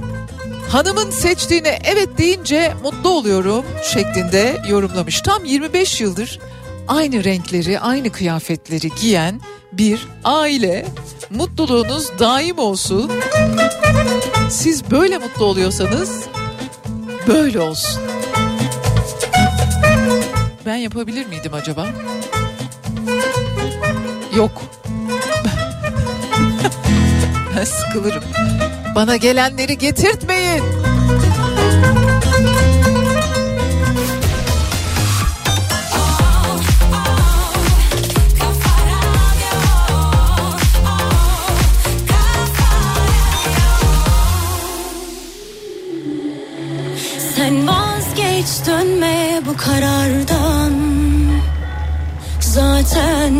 Hanımın 0.69 1.11
seçtiğine 1.11 1.79
evet 1.83 2.17
deyince 2.17 2.73
mutlu 2.83 3.09
oluyorum 3.09 3.65
şeklinde 3.93 4.61
yorumlamış. 4.69 5.21
Tam 5.21 5.45
25 5.45 6.01
yıldır 6.01 6.39
aynı 6.87 7.23
renkleri, 7.23 7.79
aynı 7.79 8.11
kıyafetleri 8.11 8.89
giyen 9.01 9.41
bir 9.71 10.07
aile. 10.23 10.85
Mutluluğunuz 11.29 12.19
daim 12.19 12.59
olsun. 12.59 13.11
Siz 14.49 14.91
böyle 14.91 15.17
mutlu 15.17 15.45
oluyorsanız 15.45 16.23
böyle 17.27 17.59
olsun. 17.59 18.01
Ben 20.65 20.75
yapabilir 20.75 21.25
miydim 21.25 21.53
acaba? 21.53 21.87
Yok. 24.35 24.61
Ben 27.57 27.63
sıkılırım. 27.63 28.23
Bana 28.95 29.15
gelenleri 29.15 29.77
getirtmeyin. 29.77 30.63
Vazgeç 48.41 48.67
dönme 48.67 49.41
bu 49.45 49.57
karardan. 49.57 50.73
Zaten 52.39 53.33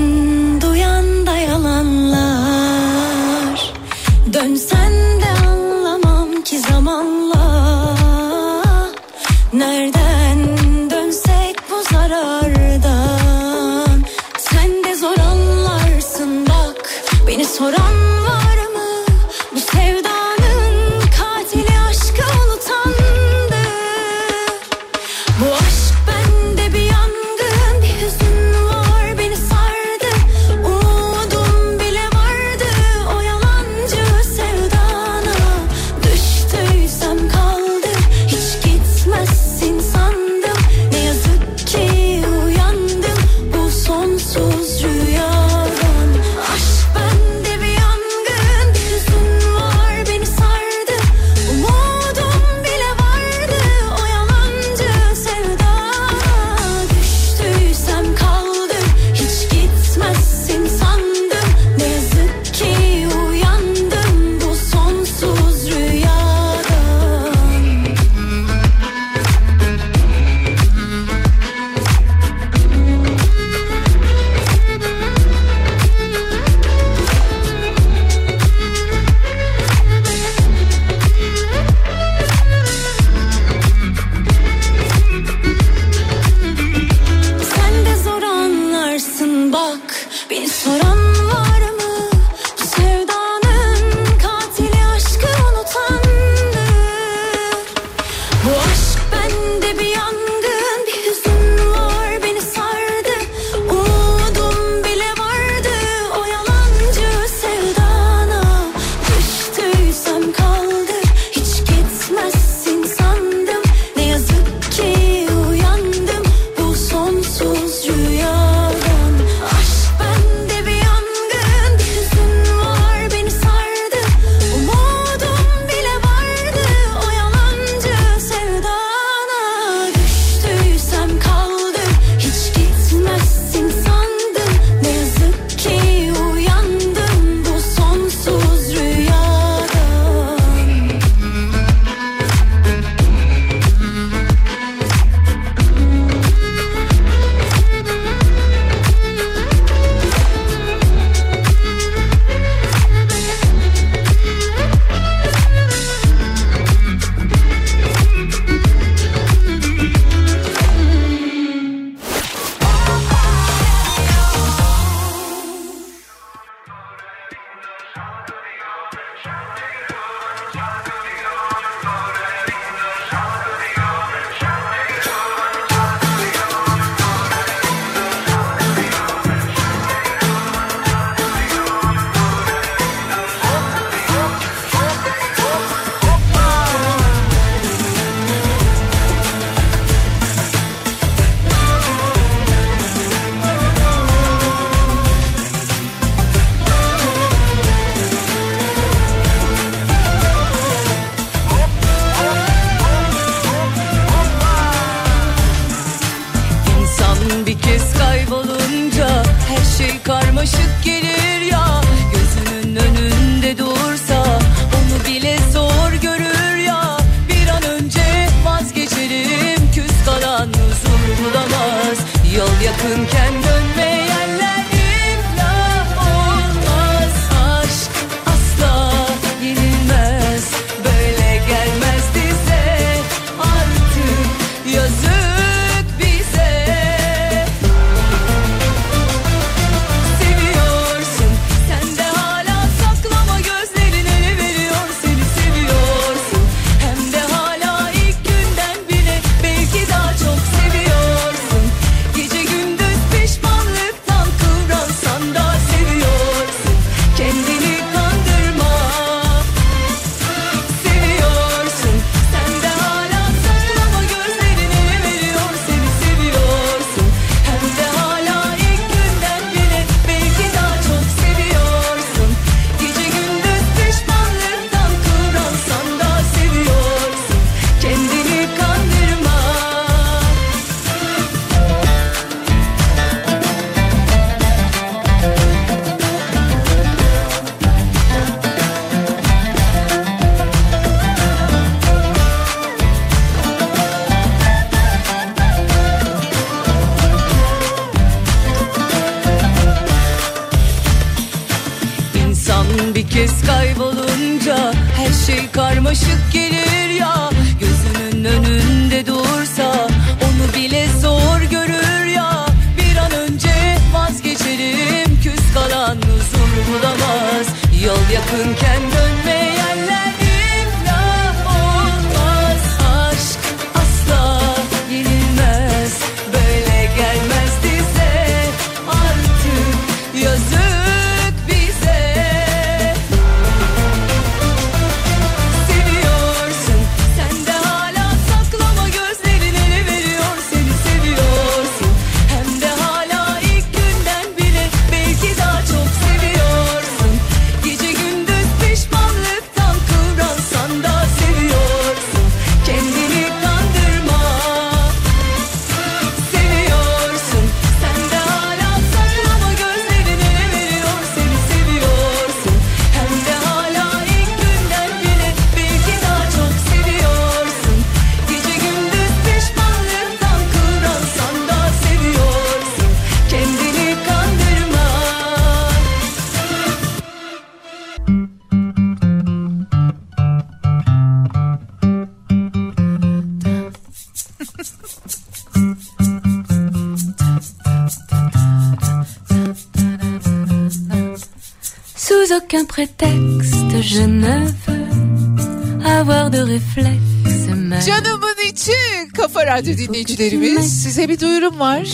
Aucun 392.54 392.66
prétexte, 392.66 393.82
je 393.82 394.02
ne 394.02 394.46
veux 394.68 395.86
avoir 395.86 396.30
de 396.30 396.40
réflexe. 396.40 397.86
Canımın 397.88 398.52
içi 398.52 398.72
Kafa 399.18 399.46
Radyo 399.46 399.78
dinleyicilerimiz 399.78 400.84
size 400.84 401.10
bir 401.10 401.20
duyurum 401.20 401.60
var. 401.60 401.88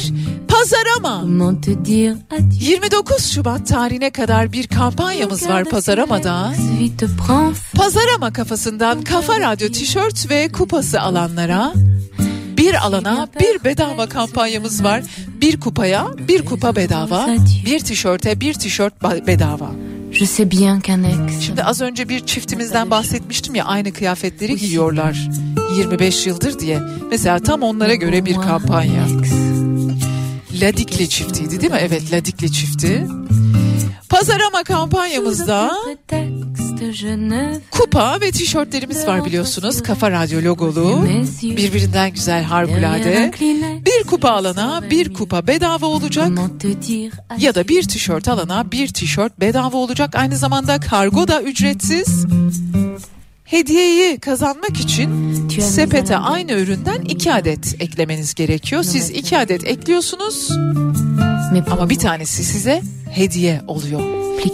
Pazarama. 0.48 1.24
29 2.60 3.32
Şubat 3.32 3.68
tarihine 3.68 4.10
kadar 4.10 4.52
bir 4.52 4.68
kampanyamız 4.68 5.50
var 5.50 5.66
Pazarama'da. 5.66 6.54
Pazarama 7.76 8.34
kafasından 8.34 9.02
Kafa 9.02 9.40
Radyo 9.40 9.70
tişört 9.70 10.30
ve 10.30 10.52
kupası 10.52 11.02
alanlara 11.02 11.74
bir 12.58 12.86
alana 12.86 13.28
bir 13.40 13.64
bedava 13.64 14.10
kampanyamız 14.10 14.84
var. 14.84 15.04
Bir 15.42 15.60
kupaya 15.60 16.08
bir 16.28 16.46
kupa 16.46 16.76
bedava, 16.76 17.28
bir 17.66 17.80
tişörte 17.80 18.40
bir 18.40 18.54
tişört 18.54 19.04
bedava. 19.28 19.87
Je 20.12 20.26
sais 20.26 20.52
bien 20.52 20.82
qu'un 20.82 21.04
ex. 21.04 21.40
Şimdi 21.42 21.64
az 21.64 21.82
önce 21.82 22.10
bir 22.10 22.26
çiftimizden 22.26 22.92
bahsetmiştim 22.92 23.56
ya 23.56 23.66
aynı 23.66 23.94
kıyafetleri 23.94 24.56
giyiyorlar 24.56 25.30
25 25.78 26.28
yıldır 26.28 26.60
diye. 26.60 26.80
Mesela 27.12 27.40
tam 27.40 27.64
onlara 27.64 27.96
göre 27.96 28.26
bir 28.26 28.36
kampanya. 28.36 29.04
Ladikli 30.62 31.10
çiftiydi 31.10 31.62
değil 31.62 31.72
mi? 31.72 31.80
Evet 31.82 32.14
Ladikli 32.14 32.52
çifti. 32.52 33.08
Pazarama 34.10 34.64
kampanyamızda 34.64 35.72
kupa 37.72 38.22
ve 38.22 38.32
tişörtlerimiz 38.32 39.08
var 39.08 39.26
biliyorsunuz. 39.26 39.84
Kafa 39.84 40.12
Radyo 40.12 40.42
logolu. 40.42 41.08
Birbirinden 41.58 42.12
güzel 42.14 42.44
harikulade. 42.44 43.32
Bir 43.86 44.04
kupa 44.08 44.30
alana 44.30 44.84
bir 44.90 45.14
kupa 45.14 45.48
bedava 45.48 45.86
olacak. 45.86 46.30
Ya 47.40 47.56
da 47.56 47.68
bir 47.68 47.84
tişört 47.84 48.28
alana 48.28 48.72
bir 48.72 48.88
tişört 48.88 49.40
bedava 49.40 49.78
olacak. 49.78 50.16
Aynı 50.16 50.38
zamanda 50.38 50.80
kargo 50.80 51.28
da 51.28 51.42
ücretsiz. 51.42 52.26
Hediyeyi 53.48 54.20
kazanmak 54.20 54.80
için 54.80 55.10
sepete 55.60 56.18
aynı 56.18 56.52
üründen 56.52 57.02
iki 57.02 57.34
adet 57.34 57.82
eklemeniz 57.82 58.34
gerekiyor. 58.34 58.84
Siz 58.84 59.10
iki 59.10 59.38
adet 59.38 59.68
ekliyorsunuz 59.68 60.52
ama 61.72 61.90
bir 61.90 62.00
tanesi 62.00 62.44
size 62.44 62.82
hediye 63.12 63.62
oluyor. 63.68 64.02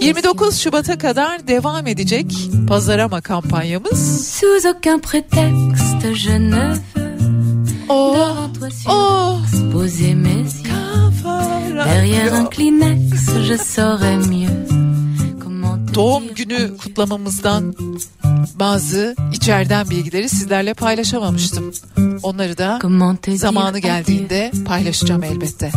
29 0.01 0.57
Şubat'a 0.57 0.97
kadar 0.97 1.47
devam 1.47 1.87
edecek 1.87 2.35
pazarama 2.67 3.21
kampanyamız. 3.21 4.27
Sous 4.27 4.65
aucun 4.65 4.99
prétexte, 4.99 6.15
je 6.15 6.39
ne 6.39 6.73
veux 6.95 7.03
Oh, 7.89 8.49
oh, 8.87 9.39
poser 9.73 10.15
mes 10.15 10.63
yeux. 10.63 10.83
Derrière 11.85 12.33
un 12.33 12.45
Kleenex, 12.45 13.01
je 13.47 13.57
saurais 13.57 14.17
mieux. 14.17 14.72
Doğum 15.95 16.33
günü 16.35 16.77
kutlamamızdan 16.77 17.75
bazı 18.55 19.15
içeriden 19.33 19.89
bilgileri 19.89 20.29
sizlerle 20.29 20.73
paylaşamamıştım. 20.73 21.73
Onları 22.23 22.57
da 22.57 22.79
zamanı 23.35 23.79
geldiğinde 23.79 24.51
paylaşacağım 24.65 25.23
elbette. 25.23 25.71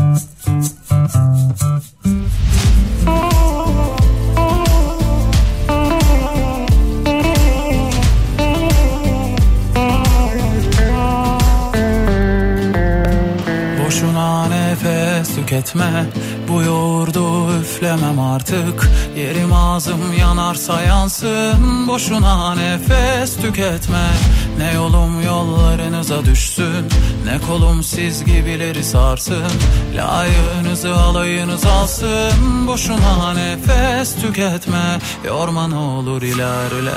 Boşuna 13.86 14.48
nefes 14.48 15.34
tüketme 15.34 16.06
Bu 16.48 16.62
yoğurdu 16.62 17.58
üflemem 17.60 18.18
artık. 18.18 18.90
Yerim 19.16 19.52
ağzım 19.52 20.12
yanarsa 20.18 20.82
yansın 20.82 21.88
Boşuna 21.88 22.54
nefes 22.54 23.36
tüketme. 23.36 24.08
Ne 24.58 24.72
yolum 24.72 25.22
yollarınıza 25.22 26.24
düşsün 26.24 26.86
Ne 27.24 27.38
kolum 27.46 27.82
siz 27.82 28.24
gibileri 28.24 28.84
sarsın. 28.84 29.52
Layığınızı 29.94 30.96
alayınız 30.96 31.64
alsın 31.64 32.66
Boşuna 32.66 33.34
nefes 33.34 34.14
tüketme. 34.14 34.98
Yorma 35.26 35.68
ne 35.68 35.76
olur 35.76 36.22
ilerle. 36.22 36.92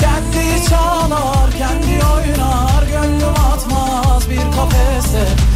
Kendi 0.00 0.68
çalar, 0.68 1.50
kendi 1.58 2.04
oynar 2.06 2.82
Gönlüm 2.92 3.34
atmaz 3.52 4.30
bir 4.30 4.56
kafese 4.56 5.55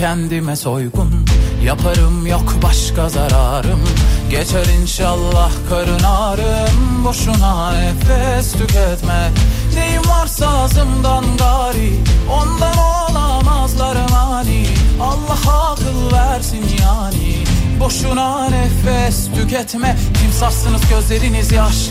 kendime 0.00 0.56
soygun. 0.56 1.10
Yaparım 1.64 2.26
yok 2.26 2.54
başka 2.62 3.08
zararım. 3.08 3.80
Geçer 4.30 4.66
inşallah 4.82 5.50
karın 5.68 6.02
ağrım. 6.02 7.04
Boşuna 7.04 7.72
nefes 7.72 8.52
tüketme. 8.52 9.30
Neyim 9.74 10.02
varsa 10.08 10.48
ağzımdan 10.48 11.24
gari. 11.38 11.92
Ondan 12.32 12.78
olamazlar 12.78 13.96
mani 14.10 14.66
Allah 15.00 15.70
akıl 15.70 16.16
versin 16.16 16.64
yani. 16.82 17.44
Boşuna 17.80 18.48
nefes 18.48 19.28
tüketme. 19.34 19.96
Timsahsınız 20.22 20.82
gözleriniz 20.90 21.52
yaş 21.52 21.90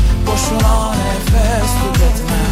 Boşuna 0.27 0.91
nefes 0.91 1.71
tüketme 1.81 2.50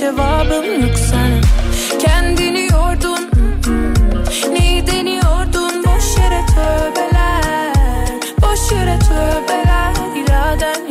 cevabım 0.00 0.80
yok 0.82 0.98
sana. 1.10 1.40
Kendini 1.98 2.62
yordun 2.62 3.30
Neyi 4.52 4.86
deniyordun 4.86 5.84
Boş 5.84 6.18
yere 6.18 6.42
tövbeler 6.46 7.74
Boş 8.42 8.72
yere 8.72 8.98
tövbeler. 8.98 9.92
İraden 10.16 10.89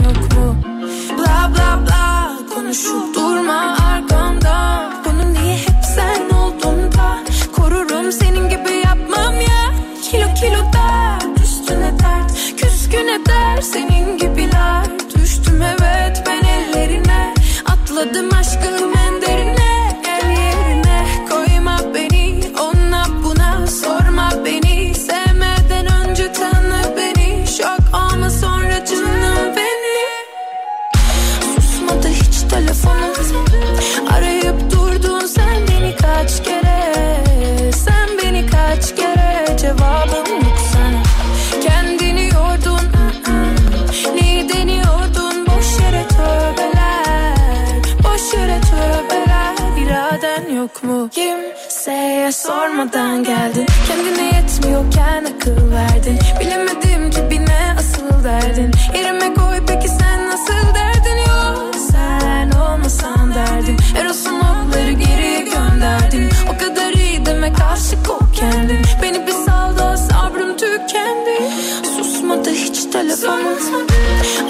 sormadan 52.70 53.24
geldin. 53.24 53.66
Kendine 53.88 54.36
yetmiyorken 54.36 55.26
akıl 55.26 55.72
verdin. 55.72 56.20
Bilemedim 56.40 57.12
cebine 57.12 57.76
asıl 57.80 58.24
derdin? 58.24 58.72
Yerime 58.96 59.34
koy 59.34 59.58
peki 59.68 59.88
sen 59.88 60.28
nasıl 60.28 60.76
derdin? 60.76 61.18
Yok 61.18 61.76
sen 61.92 62.52
olmasan 62.52 63.34
derdim. 63.36 63.78
Eros'un 63.98 64.40
okları 64.40 64.92
geriye 64.92 65.42
gönderdin. 65.42 66.30
O 66.56 66.58
kadar 66.58 66.94
iyi 66.94 67.26
demek 67.26 67.56
aşık 67.74 68.10
ol 68.10 68.26
kendin. 68.34 68.82
Beni 69.04 69.28
bir 69.28 69.32
sal 69.32 69.78
da 69.78 69.98
sabrım 69.98 70.58
tükendi. 70.58 71.52
Susmadı 71.98 72.50
hiç 72.50 72.86
telefonum. 72.86 73.88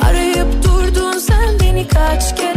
Arayıp 0.03 0.63
durdun 0.63 1.19
sen 1.19 1.59
beni 1.59 1.87
kaç 1.87 2.35
kere 2.35 2.48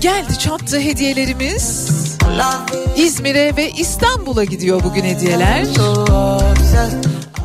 Geldi 0.00 0.38
çattı 0.38 0.80
hediyelerimiz. 0.80 1.90
İzmir'e 2.96 3.56
ve 3.56 3.70
İstanbul'a 3.70 4.44
gidiyor 4.44 4.82
bugün 4.84 5.04
hediyeler. 5.04 5.64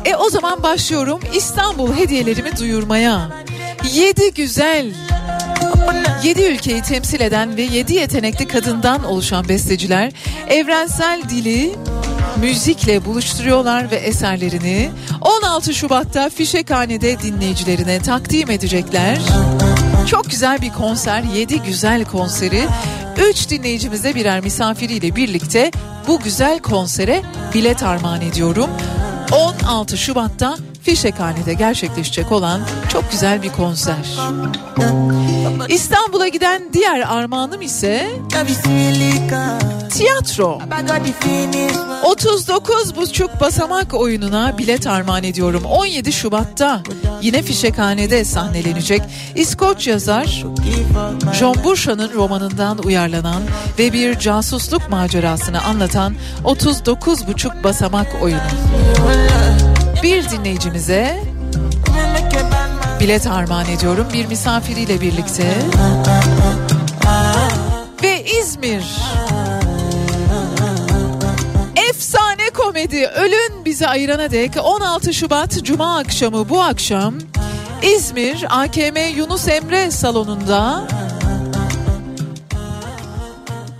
E 0.04 0.14
o 0.16 0.30
zaman 0.30 0.62
başlıyorum 0.62 1.20
İstanbul 1.34 1.94
hediyelerimi 1.96 2.56
duyurmaya. 2.56 3.30
7 3.94 4.34
güzel 4.34 4.94
7 6.24 6.42
ülkeyi 6.42 6.82
temsil 6.82 7.20
eden 7.20 7.56
ve 7.56 7.62
7 7.62 7.94
yetenekli 7.94 8.48
kadından 8.48 9.04
oluşan 9.04 9.48
besteciler 9.48 10.12
evrensel 10.48 11.22
dili 11.28 11.74
müzikle 12.36 13.04
buluşturuyorlar 13.04 13.90
ve 13.90 13.96
eserlerini 13.96 14.90
16 15.52 15.74
Şubat'ta 15.74 16.30
Fişekhane'de 16.30 17.18
dinleyicilerine 17.20 17.98
takdim 17.98 18.50
edecekler. 18.50 19.18
Çok 20.06 20.30
güzel 20.30 20.60
bir 20.62 20.72
konser, 20.72 21.22
7 21.22 21.62
güzel 21.62 22.04
konseri. 22.04 22.64
3 23.30 23.50
dinleyicimize 23.50 24.14
birer 24.14 24.40
misafiriyle 24.40 25.16
birlikte 25.16 25.70
bu 26.08 26.20
güzel 26.20 26.58
konsere 26.58 27.22
bilet 27.54 27.82
armağan 27.82 28.20
ediyorum. 28.20 28.70
16 29.32 29.98
Şubat'ta 29.98 30.56
Fişekhane'de 30.82 31.54
gerçekleşecek 31.54 32.32
olan 32.32 32.60
çok 32.88 33.10
güzel 33.10 33.42
bir 33.42 33.48
konser. 33.48 34.16
İstanbul'a 35.68 36.28
giden 36.28 36.62
diğer 36.72 37.00
armağanım 37.00 37.62
ise 37.62 38.10
tiyatro. 39.90 40.60
39 42.04 42.96
buçuk 42.96 43.40
basamak 43.40 43.94
oyununa 43.94 44.58
bilet 44.58 44.86
armağan 44.86 45.24
ediyorum. 45.24 45.64
17 45.64 46.12
Şubat'ta 46.12 46.82
yine 47.22 47.42
Fişekhane'de 47.42 48.24
sahnelenecek 48.24 49.02
İskoç 49.36 49.86
yazar 49.86 50.44
John 51.38 51.56
Bursha'nın 51.64 52.12
romanından 52.14 52.78
uyarlanan 52.78 53.42
ve 53.78 53.92
bir 53.92 54.18
casusluk 54.18 54.88
macerasını 54.90 55.62
anlatan 55.64 56.14
39 56.44 57.26
buçuk 57.26 57.64
basamak 57.64 58.22
oyunu. 58.22 58.40
Bir 60.02 60.30
dinleyicimize 60.30 61.20
bilet 63.00 63.26
armağan 63.26 63.66
ediyorum. 63.66 64.06
Bir 64.12 64.26
misafiriyle 64.26 65.00
birlikte. 65.00 65.54
Ve 68.02 68.24
İzmir. 68.24 68.84
Efsane 71.90 72.50
komedi. 72.54 73.06
Ölün 73.06 73.64
Bizi 73.64 73.88
Ayırana 73.88 74.30
Dek. 74.30 74.52
16 74.64 75.14
Şubat 75.14 75.64
Cuma 75.64 75.98
akşamı 75.98 76.48
bu 76.48 76.62
akşam 76.62 77.14
İzmir 77.82 78.46
AKM 78.50 79.16
Yunus 79.16 79.48
Emre 79.48 79.90
salonunda 79.90 80.84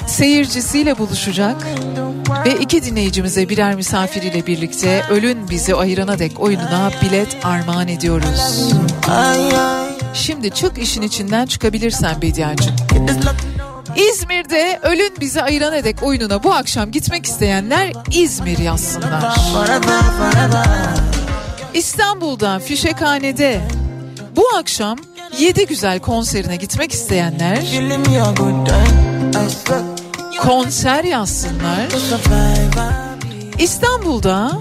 seyircisiyle 0.07 0.99
buluşacak 0.99 1.57
ve 2.47 2.59
iki 2.61 2.83
dinleyicimize 2.85 3.49
birer 3.49 3.75
misafiriyle 3.75 4.47
birlikte 4.47 5.05
Ölün 5.11 5.51
Bizi 5.51 5.75
Ayırana 5.75 6.19
Dek 6.19 6.41
oyununa 6.41 6.91
bilet 7.03 7.37
armağan 7.45 7.89
ediyoruz. 7.89 8.73
Şimdi 10.15 10.51
çık 10.51 10.79
işin 10.79 11.03
içinden 11.03 11.47
çıkabilirsen 11.47 12.23
Bediacığım. 12.23 12.75
İzmir'de 13.97 14.81
Ölün 14.83 15.13
Bizi 15.21 15.43
Ayırana 15.43 15.85
Dek 15.85 16.03
oyununa 16.03 16.43
bu 16.43 16.55
akşam 16.55 16.91
gitmek 16.91 17.27
isteyenler 17.27 17.93
İzmir 18.11 18.59
yazsınlar. 18.59 19.37
İstanbul'da 21.75 22.59
Fişekhane'de 22.59 23.61
bu 24.37 24.45
akşam 24.59 24.99
7 25.39 25.67
güzel 25.67 26.01
konserine 26.01 26.57
gitmek 26.57 26.93
isteyenler 26.93 27.63
konser 30.43 31.05
yazsınlar. 31.05 31.87
İstanbul'da 33.59 34.53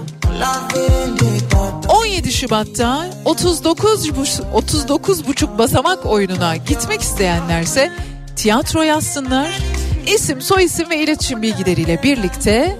17 1.88 2.32
Şubat'ta 2.32 3.06
39 3.24 4.16
buç- 4.16 4.40
39 4.54 5.26
buçuk 5.26 5.58
basamak 5.58 6.06
oyununa 6.06 6.56
gitmek 6.56 7.00
isteyenlerse 7.00 7.92
tiyatro 8.36 8.82
yazsınlar. 8.82 9.58
İsim, 10.06 10.42
soyisim 10.42 10.90
ve 10.90 10.96
iletişim 11.04 11.42
bilgileriyle 11.42 12.02
birlikte 12.02 12.78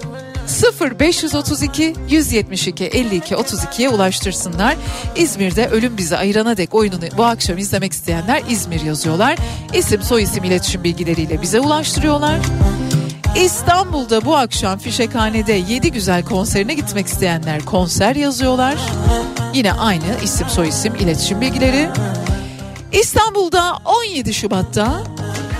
0532 0.99 1.95
172 2.09 2.85
52 2.85 3.35
32'ye 3.35 3.89
ulaştırsınlar. 3.89 4.75
İzmir'de 5.15 5.67
Ölüm 5.67 5.97
Bizi 5.97 6.17
Ayırana 6.17 6.57
Dek 6.57 6.75
oyununu 6.75 7.03
bu 7.17 7.25
akşam 7.25 7.57
izlemek 7.57 7.93
isteyenler 7.93 8.41
İzmir 8.49 8.81
yazıyorlar. 8.81 9.37
İsim, 9.73 10.03
soyisim, 10.03 10.43
iletişim 10.43 10.83
bilgileriyle 10.83 11.41
bize 11.41 11.59
ulaştırıyorlar. 11.59 12.39
İstanbul'da 13.35 14.25
bu 14.25 14.35
akşam 14.35 14.79
Fişekhane'de 14.79 15.53
7 15.53 15.91
güzel 15.91 16.23
konserine 16.23 16.73
gitmek 16.73 17.07
isteyenler 17.07 17.65
konser 17.65 18.15
yazıyorlar. 18.15 18.75
Yine 19.53 19.73
aynı 19.73 20.03
isim, 20.23 20.49
soyisim, 20.49 20.95
iletişim 20.95 21.41
bilgileri. 21.41 21.89
İstanbul'da 22.91 23.77
17 23.85 24.33
Şubat'ta 24.33 25.03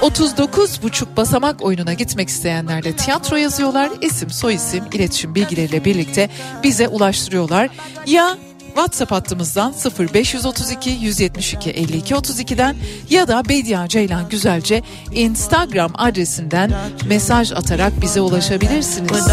39 0.02 0.84
buçuk 0.84 1.18
basamak 1.18 1.62
oyununa 1.64 1.94
gitmek 1.94 2.30
isteyenler 2.30 2.84
de 2.84 2.96
tiyatro 2.96 3.36
yazıyorlar. 3.36 3.90
İsim, 4.02 4.30
soyisim, 4.30 4.84
iletişim 4.94 5.36
bilgileriyle 5.36 5.86
birlikte 5.86 6.30
bize 6.64 6.88
ulaştırıyorlar. 6.88 7.70
Ya 8.06 8.38
WhatsApp 8.76 9.12
hattımızdan 9.12 9.74
0532 10.00 10.90
172 10.90 11.70
52 11.70 12.14
32'den 12.14 12.76
ya 13.10 13.28
da 13.28 13.50
Bedia 13.50 13.88
Ceylan 13.88 14.30
Güzelce 14.30 14.82
Instagram 15.12 15.92
adresinden 15.96 16.72
mesaj 17.08 17.52
atarak 17.52 18.02
bize 18.02 18.22
ulaşabilirsiniz. 18.22 19.28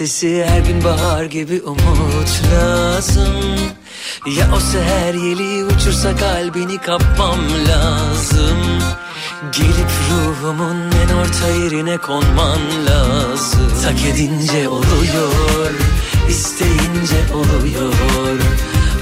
Martesi 0.00 0.44
her 0.48 0.60
gün 0.60 0.84
bahar 0.84 1.24
gibi 1.24 1.62
umut 1.62 2.42
lazım. 2.54 3.34
Ya 4.38 4.50
o 4.56 4.60
seher 4.60 5.14
yeli 5.14 5.64
uçursa 5.64 6.16
kalbini 6.16 6.78
kapmam 6.78 7.38
lazım. 7.68 8.58
Gelip 9.52 9.90
ruhumun 10.10 10.76
en 10.76 11.14
orta 11.14 11.48
yerine 11.48 11.96
konman 11.98 12.60
lazım. 12.86 13.72
Tak 13.82 14.04
edince 14.14 14.68
oluyor, 14.68 15.70
isteyince 16.28 17.34
oluyor. 17.34 18.38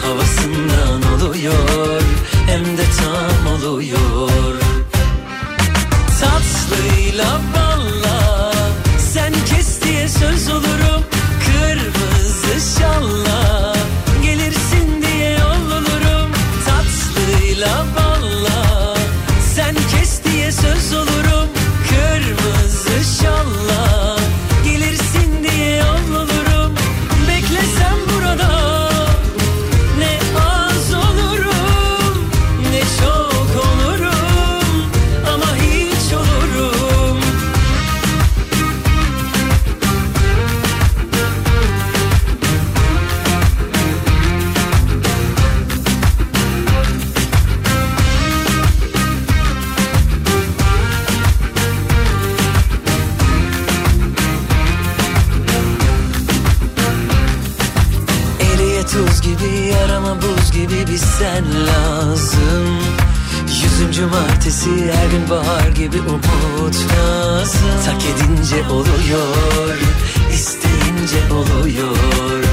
Havasından 0.02 1.20
oluyor, 1.20 2.02
hem 2.46 2.64
de 2.64 2.84
tam 3.00 3.52
oluyor. 3.52 4.56
Tatlıyla 6.20 7.40
diye 7.54 8.07
söz 10.08 10.48
olurum. 10.48 11.04
Kırmızı 11.46 12.78
şalla 12.80 13.77
martesi 64.68 64.92
her 64.92 65.10
gün 65.10 65.30
bahar 65.30 65.68
gibi 65.68 66.00
umut 66.00 66.76
lazım 66.92 67.60
Tak 67.86 68.02
edince 68.04 68.68
oluyor 68.68 69.78
isteyince 70.32 71.32
oluyor. 71.32 72.44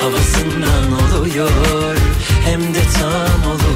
Havasından 0.00 1.18
oluyor 1.18 1.96
hem 2.44 2.60
de 2.74 2.82
tam 2.98 3.50
oluyor 3.50 3.69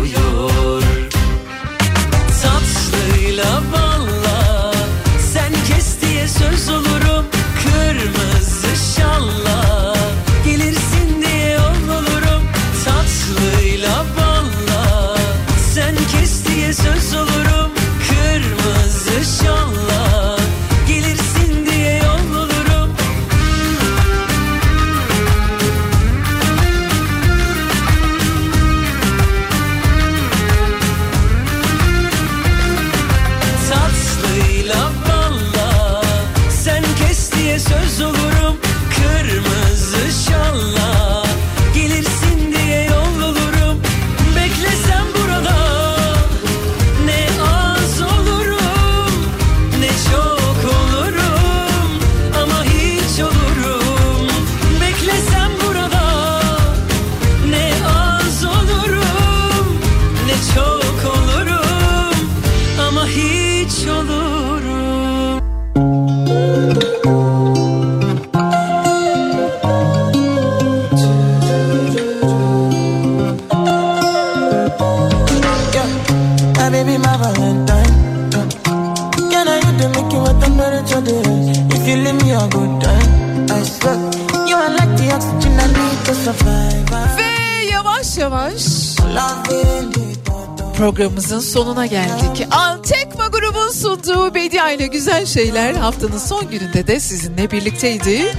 sonuna 91.55 91.87
geldik. 91.87 92.47
Altekma 92.51 93.27
grubun 93.27 93.71
sunduğu 93.71 94.35
Bedia 94.35 94.71
ile 94.71 94.87
Güzel 94.87 95.27
Şeyler 95.27 95.75
haftanın 95.75 96.19
son 96.19 96.51
gününde 96.51 96.87
de 96.87 97.01
sizinle 97.01 97.51
birlikteydi. 97.51 98.37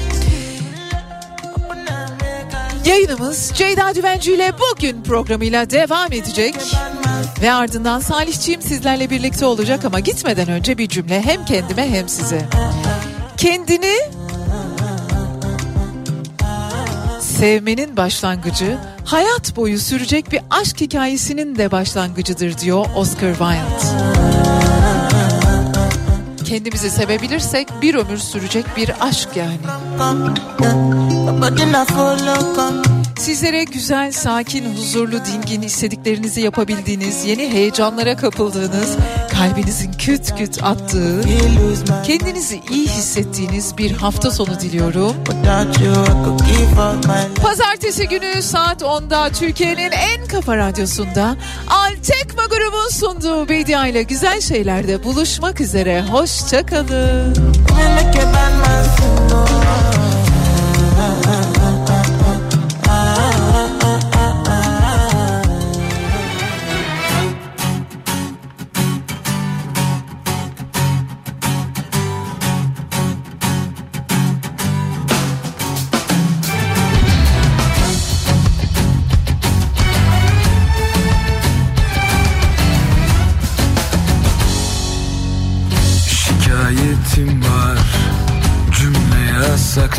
Yayınımız 2.85 3.51
Ceyda 3.53 3.95
Düvenci 3.95 4.33
ile 4.33 4.51
bugün 4.59 5.03
programıyla 5.03 5.69
devam 5.69 6.11
edecek. 6.11 6.55
Ve 7.41 7.53
ardından 7.53 7.99
Salihçiğim 7.99 8.61
sizlerle 8.61 9.09
birlikte 9.09 9.45
olacak 9.45 9.85
ama 9.85 9.99
gitmeden 9.99 10.47
önce 10.49 10.77
bir 10.77 10.89
cümle 10.89 11.21
hem 11.21 11.45
kendime 11.45 11.89
hem 11.89 12.09
size. 12.09 12.41
Kendini 13.37 13.95
sevmenin 17.19 17.97
başlangıcı 17.97 18.77
hayat 19.05 19.55
boyu 19.55 19.79
sürecek 19.79 20.31
bir 20.31 20.41
aşk 20.49 20.81
hikayesinin 20.81 21.55
de 21.55 21.71
başlangıcıdır 21.71 22.57
diyor 22.57 22.85
Oscar 22.95 23.31
Wilde. 23.31 24.05
Kendimizi 26.45 26.89
sevebilirsek 26.89 27.67
bir 27.81 27.95
ömür 27.95 28.17
sürecek 28.17 28.65
bir 28.77 28.91
aşk 29.01 29.29
yani. 29.35 29.57
Sizlere 33.19 33.63
güzel, 33.63 34.11
sakin, 34.11 34.75
huzurlu, 34.75 35.25
dingin, 35.25 35.61
istediklerinizi 35.61 36.41
yapabildiğiniz, 36.41 37.25
yeni 37.25 37.49
heyecanlara 37.49 38.17
kapıldığınız, 38.17 38.97
kalbinizin 39.37 39.91
küt 39.91 40.35
küt 40.37 40.63
attığı, 40.63 41.21
kendinizi 42.03 42.61
iyi 42.71 42.87
hissettiğiniz 42.87 43.77
bir 43.77 43.91
hafta 43.91 44.31
sonu 44.31 44.59
diliyorum. 44.59 45.15
Pazartesi 47.43 48.07
günü 48.07 48.41
saat 48.41 48.81
10'da 48.81 49.29
Türkiye'nin 49.29 49.91
en 49.91 50.27
kafa 50.27 50.57
radyosunda 50.57 51.35
Altekma 51.69 52.45
grubun 52.45 52.89
sunduğu 52.89 53.49
Bedia 53.49 53.87
ile 53.87 54.03
güzel 54.03 54.41
şeylerde 54.41 55.03
buluşmak 55.03 55.61
üzere. 55.61 56.01
Hoşçakalın. 56.01 57.35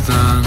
Yasaktan 0.06 0.44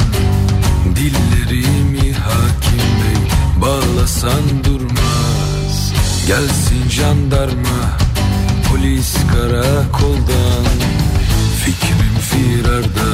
Dillerimi 0.96 2.14
hakim 2.14 2.86
bey 3.00 3.22
bağlasan 3.62 4.64
durmaz. 4.64 5.94
Gelsin 6.28 6.90
jandarma 6.90 7.98
Polis 8.70 9.14
karakoldan. 9.34 10.66
Fikrim 11.64 12.16
firarda 12.30 13.12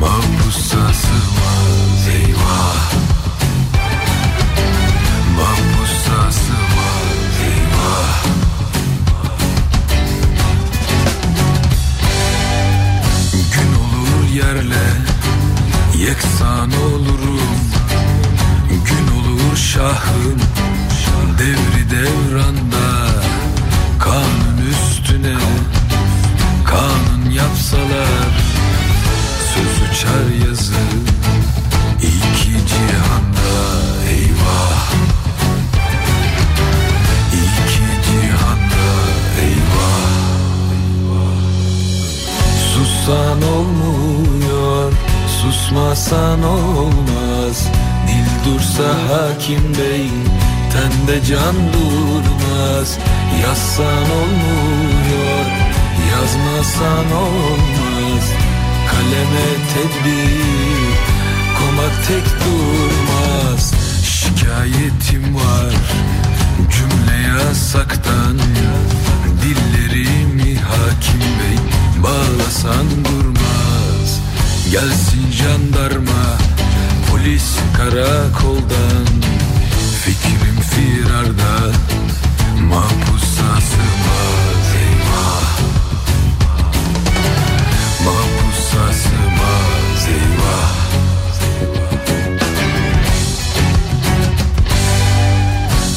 Mahpusa 0.00 0.92
sığmaz 0.92 2.08
eyvah. 2.08 2.92
Mahpusa 5.36 6.32
sığmaz 6.32 7.36
eyvah. 7.50 8.24
Yerle 14.34 15.03
Yeksan 16.06 16.70
olurum 16.72 17.56
Gün 18.70 19.16
olur 19.16 19.56
şahım. 19.56 20.38
Devri 21.38 21.90
devranda 21.90 23.10
Kanun 23.98 24.58
üstüne 24.70 25.36
Kanun 26.64 27.30
yapsalar. 27.30 28.34
Söz 29.54 29.90
uçar 29.90 30.48
yazı 30.48 30.74
iki 31.98 32.66
cihanda 32.68 33.54
Eyvah. 34.08 34.92
İki 37.32 37.88
cihanda 38.06 38.86
Eyvah 39.40 40.14
Sussan 42.74 43.42
olmuyor 43.42 44.13
Susmasan 45.44 46.42
olmaz. 46.42 47.68
Dil 48.08 48.28
dursa 48.44 48.88
hakim 49.08 49.74
bey 49.78 50.08
Tende 50.72 51.24
can 51.24 51.56
durmaz. 51.72 52.98
Yazsan 53.42 54.10
olmuyor 54.20 55.46
Yazmasan 56.12 57.12
olmaz. 57.12 58.24
Kaleme 58.90 59.48
tedbir 59.74 60.94
Komak 61.58 62.06
tek 62.08 62.24
durmaz. 62.44 63.72
Şikayetim 64.04 65.34
var 65.34 65.74
Cümle 66.70 67.28
yasaktan. 67.38 68.38
Dillerimi 69.42 70.58
hakim 70.60 71.20
bey 71.20 71.58
Bağlasan 72.02 72.86
durmaz 73.04 73.53
Gelsin 74.70 75.30
jandarma 75.30 76.38
Polis 77.10 77.56
karakoldan. 77.76 79.06
Fikrim 80.04 80.60
firarda 80.60 81.72
Mahpusa 82.68 83.60
sığmaz 83.68 84.68
eyvah 84.84 85.58
Mahpusa 88.04 88.92
sığmaz 88.92 90.08
eyvah 90.08 90.74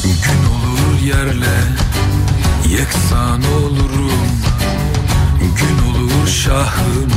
Gün 0.04 0.42
olur 0.54 1.02
yerle 1.06 1.58
Yeksan 2.68 3.42
olurum. 3.44 4.28
Gün 5.40 5.78
olur 5.88 6.28
şahım 6.28 7.10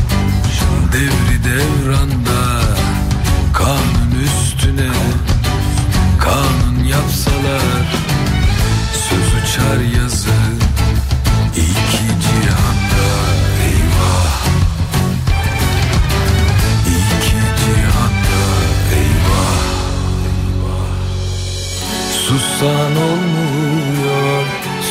Devri 0.93 1.20
devranda 1.43 2.61
Kanun 3.53 4.11
üstüne 4.25 4.91
Kanun 6.19 6.83
yapsalar 6.83 7.85
Söz 8.93 9.43
uçar 9.43 9.99
yazı 10.01 10.41
iki 11.55 12.07
cihanda. 12.21 13.07
Eyvah! 13.63 14.45
İki 16.87 17.41
cihanda 17.59 18.43
Eyvah! 18.95 19.61
Sussan 22.27 22.95
olmuyor 22.95 24.45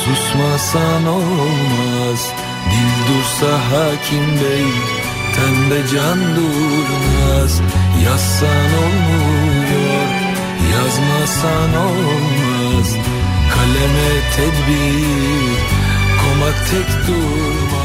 Susmasan 0.05 1.06
olmaz. 1.06 2.32
Dil 2.70 3.14
dursa 3.14 3.52
hakim 3.70 4.40
bey 4.40 4.99
Tende 5.36 5.81
can 5.93 6.19
durmaz. 6.36 7.61
Yazsan 8.05 8.70
olmuyor 8.82 10.09
Yazmasan 10.73 11.74
olmaz. 11.86 12.89
Kaleme 13.55 14.11
tedbir 14.36 15.59
Komak 16.20 16.70
tek 16.70 17.07
durmaz 17.07 17.80